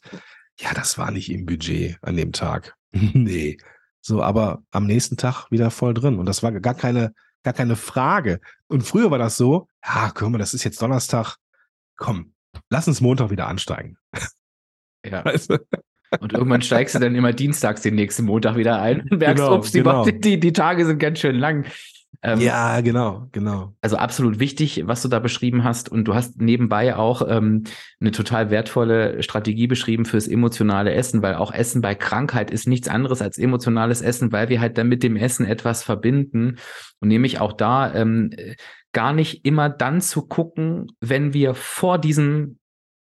[0.58, 2.74] Ja, das war nicht im Budget an dem Tag.
[2.92, 3.58] nee.
[4.02, 6.18] So, aber am nächsten Tag wieder voll drin.
[6.18, 7.12] Und das war gar keine,
[7.42, 8.40] gar keine Frage.
[8.68, 11.36] Und früher war das so, ja, komm mal, das ist jetzt Donnerstag.
[11.96, 12.32] Komm,
[12.68, 13.96] lass uns Montag wieder ansteigen.
[15.04, 15.24] Ja.
[15.24, 15.58] Also,
[16.18, 19.56] und irgendwann steigst du dann immer dienstags den nächsten Montag wieder ein und merkst, genau,
[19.56, 20.04] ups, die, genau.
[20.04, 21.66] die, die, Tage sind ganz schön lang.
[22.22, 23.74] Ähm, ja, genau, genau.
[23.80, 25.88] Also absolut wichtig, was du da beschrieben hast.
[25.88, 27.64] Und du hast nebenbei auch ähm,
[27.98, 32.88] eine total wertvolle Strategie beschrieben fürs emotionale Essen, weil auch Essen bei Krankheit ist nichts
[32.88, 36.56] anderes als emotionales Essen, weil wir halt dann mit dem Essen etwas verbinden.
[37.00, 38.30] Und nämlich auch da ähm,
[38.92, 42.59] gar nicht immer dann zu gucken, wenn wir vor diesem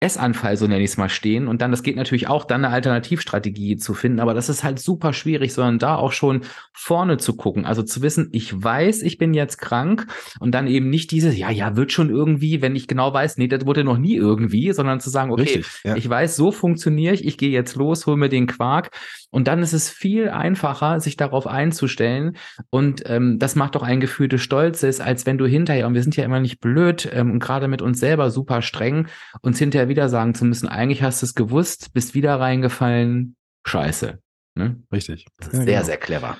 [0.02, 1.48] Essanfall, so nenne ich es mal, stehen.
[1.48, 4.22] Und dann, das geht natürlich auch, dann eine Alternativstrategie zu finden.
[4.22, 6.42] Aber das ist halt super schwierig, sondern da auch schon
[6.74, 7.66] vorne zu gucken.
[7.66, 10.08] Also zu wissen, ich weiß, ich bin jetzt krank
[10.40, 13.50] und dann eben nicht dieses, ja, ja, wird schon irgendwie, wenn ich genau weiß, nee,
[13.50, 15.98] das wurde noch nie irgendwie, sondern zu sagen, okay, Richtig, ja.
[15.98, 18.92] ich weiß, so funktioniere ich, ich gehe jetzt los, hol mir den Quark.
[19.32, 22.38] Und dann ist es viel einfacher, sich darauf einzustellen.
[22.70, 26.02] Und ähm, das macht doch ein Gefühl des Stolzes, als wenn du hinterher, und wir
[26.02, 29.08] sind ja immer nicht blöd ähm, und gerade mit uns selber super streng,
[29.42, 33.36] uns hinterher wieder sagen zu müssen, eigentlich hast du es gewusst, bist wieder reingefallen,
[33.68, 34.22] scheiße.
[34.56, 34.82] Ne?
[34.92, 35.26] Richtig.
[35.38, 35.86] Das ist ja, sehr, genau.
[35.86, 36.38] sehr clever.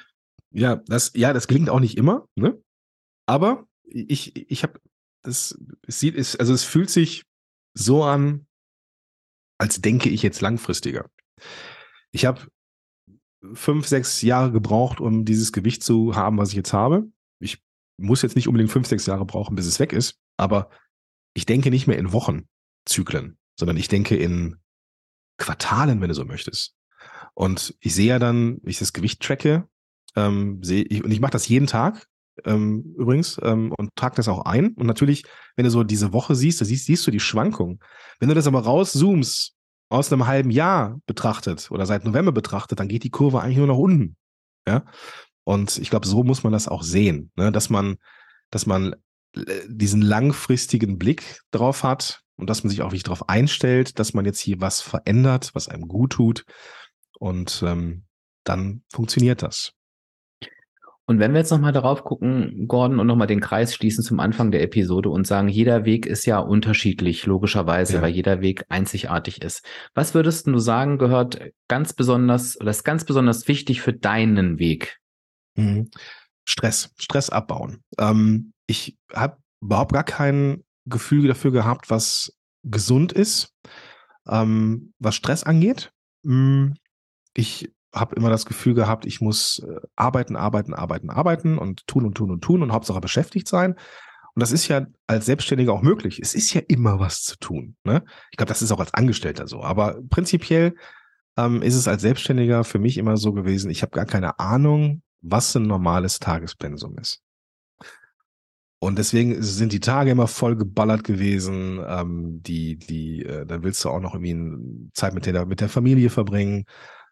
[0.52, 2.60] Ja, das, ja, das gelingt auch nicht immer, ne?
[3.28, 4.80] Aber ich, ich habe,
[5.24, 7.26] das es sieht, es, also es fühlt sich
[7.76, 8.48] so an,
[9.60, 11.10] als denke ich jetzt langfristiger.
[12.12, 12.48] Ich habe
[13.54, 17.12] fünf, sechs Jahre gebraucht, um dieses Gewicht zu haben, was ich jetzt habe.
[17.40, 17.62] Ich
[17.98, 20.70] muss jetzt nicht unbedingt fünf, sechs Jahre brauchen, bis es weg ist, aber
[21.36, 22.12] ich denke nicht mehr in
[22.90, 24.58] Wochenzyklen, sondern ich denke in
[25.38, 26.76] Quartalen, wenn du so möchtest.
[27.34, 29.68] Und ich sehe ja dann, wie ich das Gewicht tracke,
[30.16, 32.08] ähm, sehe ich, und ich mache das jeden Tag,
[32.46, 34.74] ähm, übrigens ähm, und trag das auch ein.
[34.74, 35.24] Und natürlich,
[35.56, 37.80] wenn du so diese Woche siehst, da siehst, siehst du die Schwankungen.
[38.20, 39.56] Wenn du das aber rauszoomst,
[39.92, 43.68] aus einem halben Jahr betrachtet oder seit November betrachtet, dann geht die Kurve eigentlich nur
[43.68, 44.18] nach unten.
[44.68, 44.86] Ja.
[45.46, 47.52] Und ich glaube, so muss man das auch sehen, ne?
[47.52, 47.98] dass man,
[48.52, 48.96] dass man
[49.36, 54.14] äh, diesen langfristigen Blick drauf hat und dass man sich auch wirklich darauf einstellt, dass
[54.14, 56.46] man jetzt hier was verändert, was einem gut tut.
[57.20, 58.06] Und ähm,
[58.44, 59.74] dann funktioniert das.
[61.10, 64.52] Und wenn wir jetzt nochmal darauf gucken, Gordon, und nochmal den Kreis schließen zum Anfang
[64.52, 68.02] der Episode und sagen, jeder Weg ist ja unterschiedlich, logischerweise, ja.
[68.04, 69.66] weil jeder Weg einzigartig ist.
[69.96, 75.00] Was würdest du sagen, gehört ganz besonders oder ist ganz besonders wichtig für deinen Weg?
[75.56, 75.90] Mhm.
[76.48, 77.84] Stress, Stress abbauen.
[77.98, 82.34] Ähm, ich habe überhaupt gar kein Gefühl dafür gehabt, was
[82.64, 83.54] gesund ist,
[84.28, 85.92] ähm, was Stress angeht.
[86.24, 86.76] Hm,
[87.34, 92.06] ich habe immer das Gefühl gehabt, ich muss äh, arbeiten, arbeiten, arbeiten, arbeiten und tun
[92.06, 93.76] und tun und tun und Hauptsache beschäftigt sein.
[94.36, 96.20] Und das ist ja als Selbstständiger auch möglich.
[96.22, 97.76] Es ist ja immer was zu tun.
[97.84, 98.04] Ne?
[98.32, 99.64] Ich glaube, das ist auch als Angestellter so.
[99.64, 100.76] Aber prinzipiell
[101.38, 105.02] ähm, ist es als Selbstständiger für mich immer so gewesen, ich habe gar keine Ahnung,
[105.22, 107.22] was ein normales Tagespensum ist.
[108.80, 111.84] Und deswegen sind die Tage immer voll geballert gewesen.
[111.86, 115.70] Ähm, die, die, äh, dann willst du auch noch irgendwie Zeit mit der, mit der
[115.70, 116.66] Familie verbringen.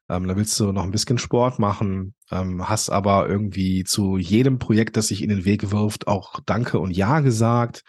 [0.10, 4.58] Ähm, da willst du noch ein bisschen Sport machen, ähm, hast aber irgendwie zu jedem
[4.58, 7.84] Projekt, das sich in den Weg wirft, auch Danke und Ja gesagt.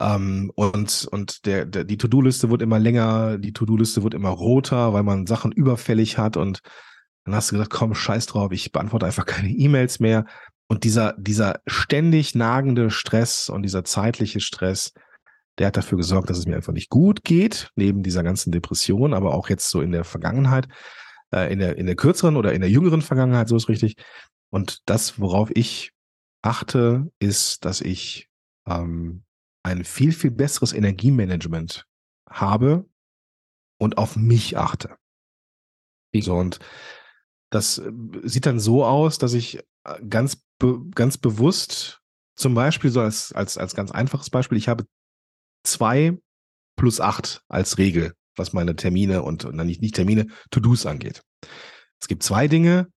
[0.00, 4.94] Ähm, und und der, der, die To-Do-Liste wird immer länger, die To-Do-Liste wird immer roter,
[4.94, 6.60] weil man Sachen überfällig hat und
[7.24, 10.24] dann hast du gesagt, komm, scheiß drauf, ich beantworte einfach keine E-Mails mehr.
[10.72, 14.94] Und dieser, dieser ständig nagende Stress und dieser zeitliche Stress,
[15.58, 19.12] der hat dafür gesorgt, dass es mir einfach nicht gut geht, neben dieser ganzen Depression,
[19.12, 20.68] aber auch jetzt so in der Vergangenheit
[21.30, 23.96] äh, in, der, in der kürzeren oder in der jüngeren Vergangenheit, so ist richtig.
[24.48, 25.92] Und das, worauf ich
[26.40, 28.30] achte, ist, dass ich
[28.66, 29.24] ähm,
[29.62, 31.84] ein viel, viel besseres Energiemanagement
[32.30, 32.86] habe
[33.78, 34.96] und auf mich achte.
[36.14, 36.60] So, und
[37.50, 37.92] das äh,
[38.22, 42.00] sieht dann so aus, dass ich äh, ganz, be ganz bewusst,
[42.36, 44.84] zum Beispiel so als, als, als ganz einfaches Beispiel, ich habe
[45.64, 46.16] zwei
[46.76, 51.22] plus acht als Regel was meine Termine und, und nicht, nicht Termine, To-Dos angeht.
[52.00, 52.88] Es gibt zwei Dinge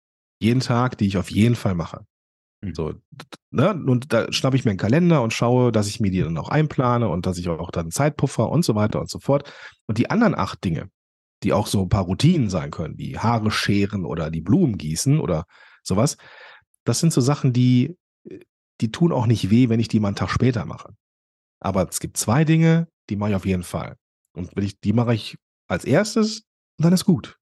[0.40, 2.04] jeden Tag, die ich auf jeden Fall mache.
[2.62, 2.74] Mhm.
[2.74, 2.94] So,
[3.50, 3.70] ne?
[3.70, 6.48] Und da schnappe ich mir einen Kalender und schaue, dass ich mir die dann auch
[6.48, 9.52] einplane und dass ich auch dann Zeitpuffer und so weiter und so fort.
[9.86, 10.90] Und die anderen acht Dinge,
[11.42, 15.20] die auch so ein paar Routinen sein können, wie Haare scheren oder die Blumen gießen
[15.20, 15.44] oder
[15.82, 16.16] sowas,
[16.84, 17.96] das sind so Sachen, die,
[18.80, 20.94] die tun auch nicht weh, wenn ich die mal einen Tag später mache.
[21.60, 23.96] Aber es gibt zwei Dinge, die mache ich auf jeden Fall.
[24.34, 26.40] Und ich, die mache ich als erstes
[26.78, 27.38] und dann ist gut.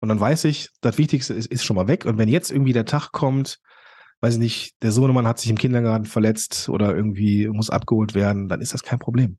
[0.00, 2.04] Und dann weiß ich, das Wichtigste ist, ist schon mal weg.
[2.04, 3.58] Und wenn jetzt irgendwie der Tag kommt,
[4.20, 8.48] weiß ich nicht, der Sohnemann hat sich im Kindergarten verletzt oder irgendwie muss abgeholt werden,
[8.48, 9.38] dann ist das kein Problem.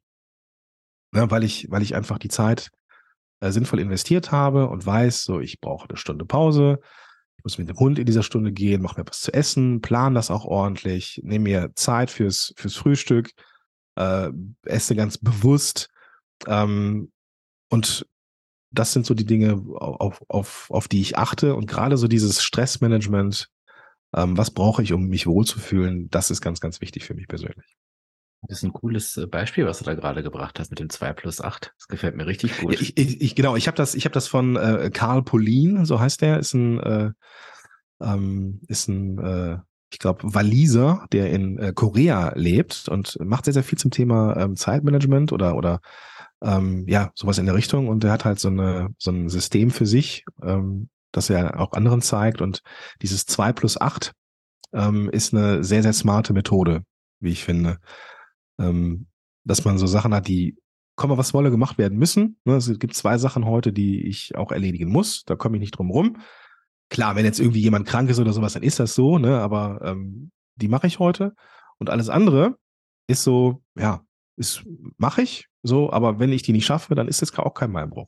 [1.13, 2.71] Ne, weil ich, weil ich einfach die Zeit
[3.39, 6.79] äh, sinnvoll investiert habe und weiß, so ich brauche eine Stunde Pause,
[7.47, 10.29] muss mit dem Hund in dieser Stunde gehen, mache mir was zu essen, plan das
[10.29, 13.31] auch ordentlich, nehme mir Zeit fürs, fürs Frühstück,
[13.95, 14.29] äh,
[14.65, 15.89] esse ganz bewusst
[16.45, 17.11] ähm,
[17.69, 18.05] und
[18.71, 21.55] das sind so die Dinge, auf, auf, auf die ich achte.
[21.55, 23.49] Und gerade so dieses Stressmanagement,
[24.13, 27.77] ähm, was brauche ich, um mich wohlzufühlen, das ist ganz, ganz wichtig für mich persönlich.
[28.43, 31.13] Das ist ein cooles äh, Beispiel, was du da gerade gebracht hast mit dem 2
[31.13, 31.73] plus 8.
[31.77, 32.79] Das gefällt mir richtig gut.
[32.79, 35.99] Ich, ich, ich genau, ich habe das, ich habe das von äh, Karl Polin, so
[35.99, 37.11] heißt der, ist ein, äh,
[38.01, 39.57] ähm, ist ein, äh,
[39.91, 44.35] ich glaube, Waliser, der in äh, Korea lebt und macht sehr, sehr viel zum Thema
[44.37, 45.79] ähm, Zeitmanagement oder, oder
[46.41, 47.87] ähm, ja, sowas in der Richtung.
[47.87, 51.71] Und er hat halt so, eine, so ein System für sich, ähm, das er auch
[51.71, 52.41] anderen zeigt.
[52.41, 52.61] Und
[53.01, 54.13] dieses 2 plus 8
[54.73, 56.83] ähm, ist eine sehr, sehr smarte Methode,
[57.19, 57.79] wie ich finde.
[58.59, 59.07] Ähm,
[59.43, 60.57] dass man so Sachen hat, die
[60.95, 62.39] komme was wolle gemacht werden müssen.
[62.43, 65.23] Ne, es gibt zwei Sachen heute, die ich auch erledigen muss.
[65.25, 66.17] Da komme ich nicht drum rum.
[66.89, 69.39] Klar, wenn jetzt irgendwie jemand krank ist oder sowas, dann ist das so, ne?
[69.39, 71.33] Aber ähm, die mache ich heute.
[71.77, 72.57] Und alles andere
[73.07, 74.01] ist so, ja,
[74.37, 74.63] ist
[74.97, 78.07] mache ich, so, aber wenn ich die nicht schaffe, dann ist das auch kein Beinbruch.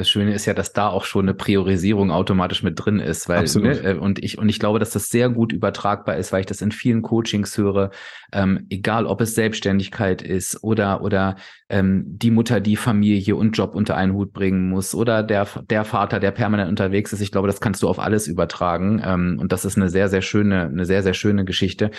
[0.00, 3.44] Das Schöne ist ja, dass da auch schon eine Priorisierung automatisch mit drin ist, weil
[3.44, 6.46] ne, äh, und ich und ich glaube, dass das sehr gut übertragbar ist, weil ich
[6.46, 7.90] das in vielen Coachings höre,
[8.32, 11.36] ähm, egal ob es Selbstständigkeit ist oder oder
[11.68, 15.84] ähm, die Mutter, die Familie und Job unter einen Hut bringen muss oder der der
[15.84, 17.20] Vater, der permanent unterwegs ist.
[17.20, 20.22] Ich glaube, das kannst du auf alles übertragen ähm, und das ist eine sehr sehr
[20.22, 21.90] schöne eine sehr sehr schöne Geschichte.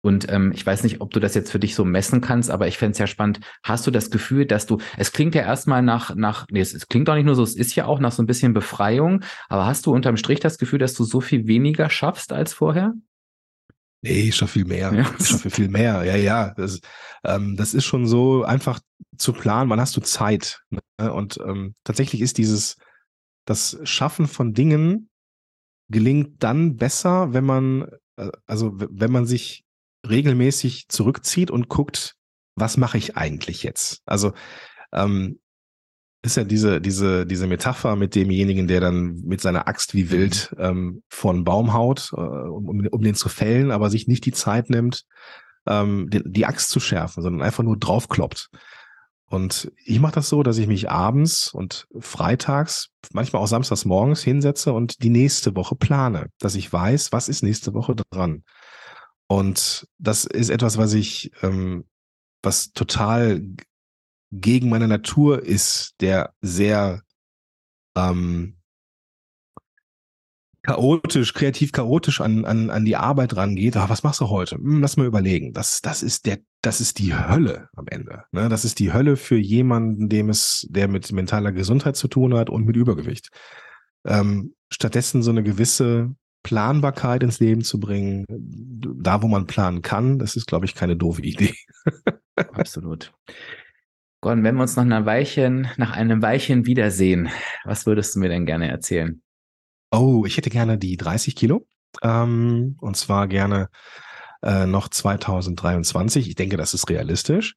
[0.00, 2.68] Und ähm, ich weiß nicht, ob du das jetzt für dich so messen kannst, aber
[2.68, 3.40] ich fände es ja spannend.
[3.64, 6.86] Hast du das Gefühl, dass du, es klingt ja erstmal nach, nach, nee, es, es
[6.86, 9.66] klingt auch nicht nur so, es ist ja auch nach so ein bisschen Befreiung, aber
[9.66, 12.94] hast du unterm Strich das Gefühl, dass du so viel weniger schaffst als vorher?
[14.02, 14.92] Nee, schon viel mehr.
[14.94, 15.04] Ja.
[15.20, 16.04] Schon viel, viel mehr.
[16.04, 16.54] Ja, ja.
[16.54, 16.80] Das,
[17.24, 18.78] ähm, das ist schon so einfach
[19.16, 19.70] zu planen.
[19.70, 20.60] Wann hast du Zeit?
[20.70, 21.12] Ne?
[21.12, 22.76] Und ähm, tatsächlich ist dieses,
[23.44, 25.10] das Schaffen von Dingen
[25.88, 29.64] gelingt dann besser, wenn man, äh, also wenn man sich
[30.08, 32.14] regelmäßig zurückzieht und guckt,
[32.54, 34.02] was mache ich eigentlich jetzt?
[34.06, 34.32] Also
[34.92, 35.40] ähm,
[36.22, 40.54] ist ja diese, diese, diese Metapher mit demjenigen, der dann mit seiner Axt wie wild
[40.58, 44.32] ähm, vor einen Baum haut, äh, um, um den zu fällen, aber sich nicht die
[44.32, 45.04] Zeit nimmt,
[45.66, 48.50] ähm, die, die Axt zu schärfen, sondern einfach nur draufkloppt.
[49.30, 54.22] Und ich mache das so, dass ich mich abends und freitags, manchmal auch samstags morgens
[54.22, 58.42] hinsetze und die nächste Woche plane, dass ich weiß, was ist nächste Woche dran.
[59.26, 61.84] Und das ist etwas, was ich, ähm,
[62.42, 63.42] was total
[64.30, 67.02] gegen meine Natur ist, der sehr
[67.96, 68.58] ähm,
[70.62, 73.76] chaotisch, kreativ chaotisch an, an, an die Arbeit rangeht.
[73.76, 74.56] Ah, was machst du heute?
[74.56, 75.52] Hm, lass mal überlegen.
[75.52, 78.24] Das, das ist der, das ist die Hölle am Ende.
[78.32, 78.48] Ne?
[78.48, 82.50] Das ist die Hölle für jemanden, dem es, der mit mentaler Gesundheit zu tun hat
[82.50, 83.30] und mit Übergewicht.
[84.06, 90.18] Ähm, stattdessen so eine gewisse Planbarkeit ins Leben zu bringen, da wo man planen kann,
[90.18, 91.54] das ist, glaube ich, keine doofe Idee.
[92.36, 93.12] Absolut.
[94.20, 97.28] Gordon, wenn wir uns nach einer Weilchen, nach einem Weilchen wiedersehen,
[97.64, 99.22] was würdest du mir denn gerne erzählen?
[99.92, 101.66] Oh, ich hätte gerne die 30 Kilo.
[102.02, 103.68] Ähm, und zwar gerne
[104.42, 106.28] äh, noch 2023.
[106.28, 107.56] Ich denke, das ist realistisch.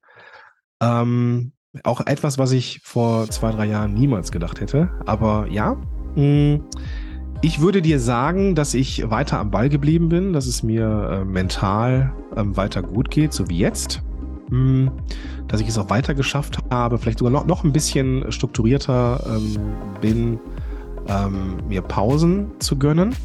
[0.82, 1.54] Ähm,
[1.84, 4.92] auch etwas, was ich vor zwei, drei Jahren niemals gedacht hätte.
[5.06, 5.82] Aber ja,
[6.16, 6.66] hm,
[7.42, 11.26] ich würde dir sagen, dass ich weiter am Ball geblieben bin, dass es mir äh,
[11.26, 14.04] mental ähm, weiter gut geht, so wie jetzt.
[15.48, 19.58] Dass ich es auch weiter geschafft habe, vielleicht sogar noch, noch ein bisschen strukturierter ähm,
[20.02, 20.40] bin,
[21.08, 23.16] ähm, mir Pausen zu gönnen.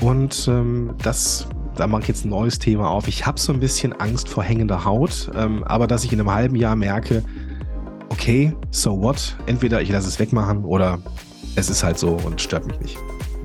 [0.00, 3.08] Und ähm, das, da mache ich jetzt ein neues Thema auf.
[3.08, 6.32] Ich habe so ein bisschen Angst vor hängender Haut, ähm, aber dass ich in einem
[6.32, 7.22] halben Jahr merke,
[8.10, 9.36] okay, so what?
[9.46, 10.98] Entweder ich lasse es wegmachen oder
[11.54, 12.98] es ist halt so und stört mich nicht.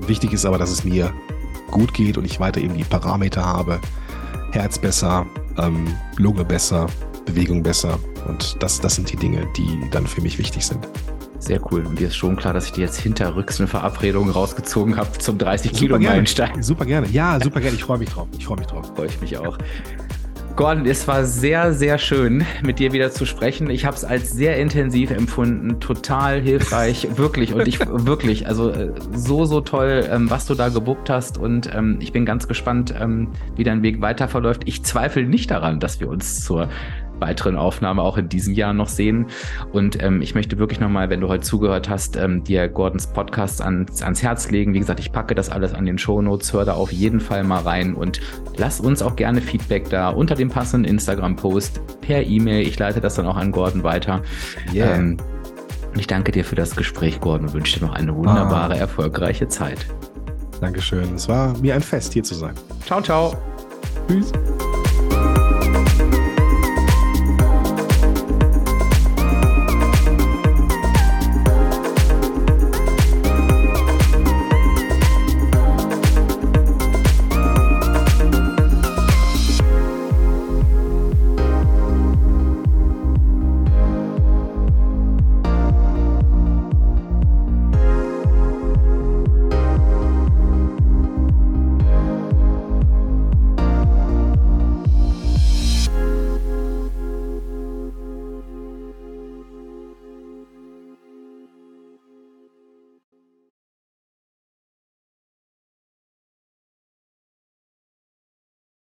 [0.06, 1.12] Wichtig ist aber, dass es mir
[1.70, 3.80] gut geht und ich weiter eben die Parameter habe.
[4.52, 5.26] Herz besser,
[5.58, 6.86] ähm, Lunge besser,
[7.24, 7.98] Bewegung besser.
[8.28, 10.86] Und das, das sind die Dinge, die dann für mich wichtig sind.
[11.38, 11.82] Sehr cool.
[11.98, 15.72] Dir ist schon klar, dass ich dir jetzt hinterrücks eine Verabredung rausgezogen habe zum 30
[15.72, 16.62] Kilo Meilenstein.
[16.62, 17.08] Super gerne.
[17.08, 17.76] Ja, super gerne.
[17.76, 18.28] Ich freue mich drauf.
[18.38, 18.92] Ich freue mich drauf.
[18.94, 19.58] Freue ich mich auch.
[20.54, 23.70] Gordon, es war sehr, sehr schön, mit dir wieder zu sprechen.
[23.70, 27.54] Ich habe es als sehr intensiv empfunden, total hilfreich, wirklich.
[27.54, 31.38] Und ich wirklich, also äh, so, so toll, ähm, was du da gebuckt hast.
[31.38, 34.62] Und ähm, ich bin ganz gespannt, ähm, wie dein Weg weiter verläuft.
[34.66, 36.68] Ich zweifle nicht daran, dass wir uns zur
[37.22, 39.28] weiteren Aufnahme auch in diesem Jahr noch sehen.
[39.72, 43.62] Und ähm, ich möchte wirklich nochmal, wenn du heute zugehört hast, ähm, dir Gordons Podcast
[43.62, 44.74] ans, ans Herz legen.
[44.74, 47.44] Wie gesagt, ich packe das alles an den Show Notes, hör da auf jeden Fall
[47.44, 48.20] mal rein und
[48.56, 52.66] lass uns auch gerne Feedback da unter dem passenden Instagram-Post per E-Mail.
[52.66, 54.22] Ich leite das dann auch an Gordon weiter.
[54.74, 54.96] Yeah.
[54.96, 55.16] Ähm,
[55.94, 58.78] ich danke dir für das Gespräch, Gordon, und wünsche dir noch eine wunderbare, ah.
[58.78, 59.86] erfolgreiche Zeit.
[60.60, 61.14] Dankeschön.
[61.14, 62.54] Es war mir ein Fest, hier zu sein.
[62.86, 63.36] Ciao, ciao.
[64.08, 64.32] Tschüss.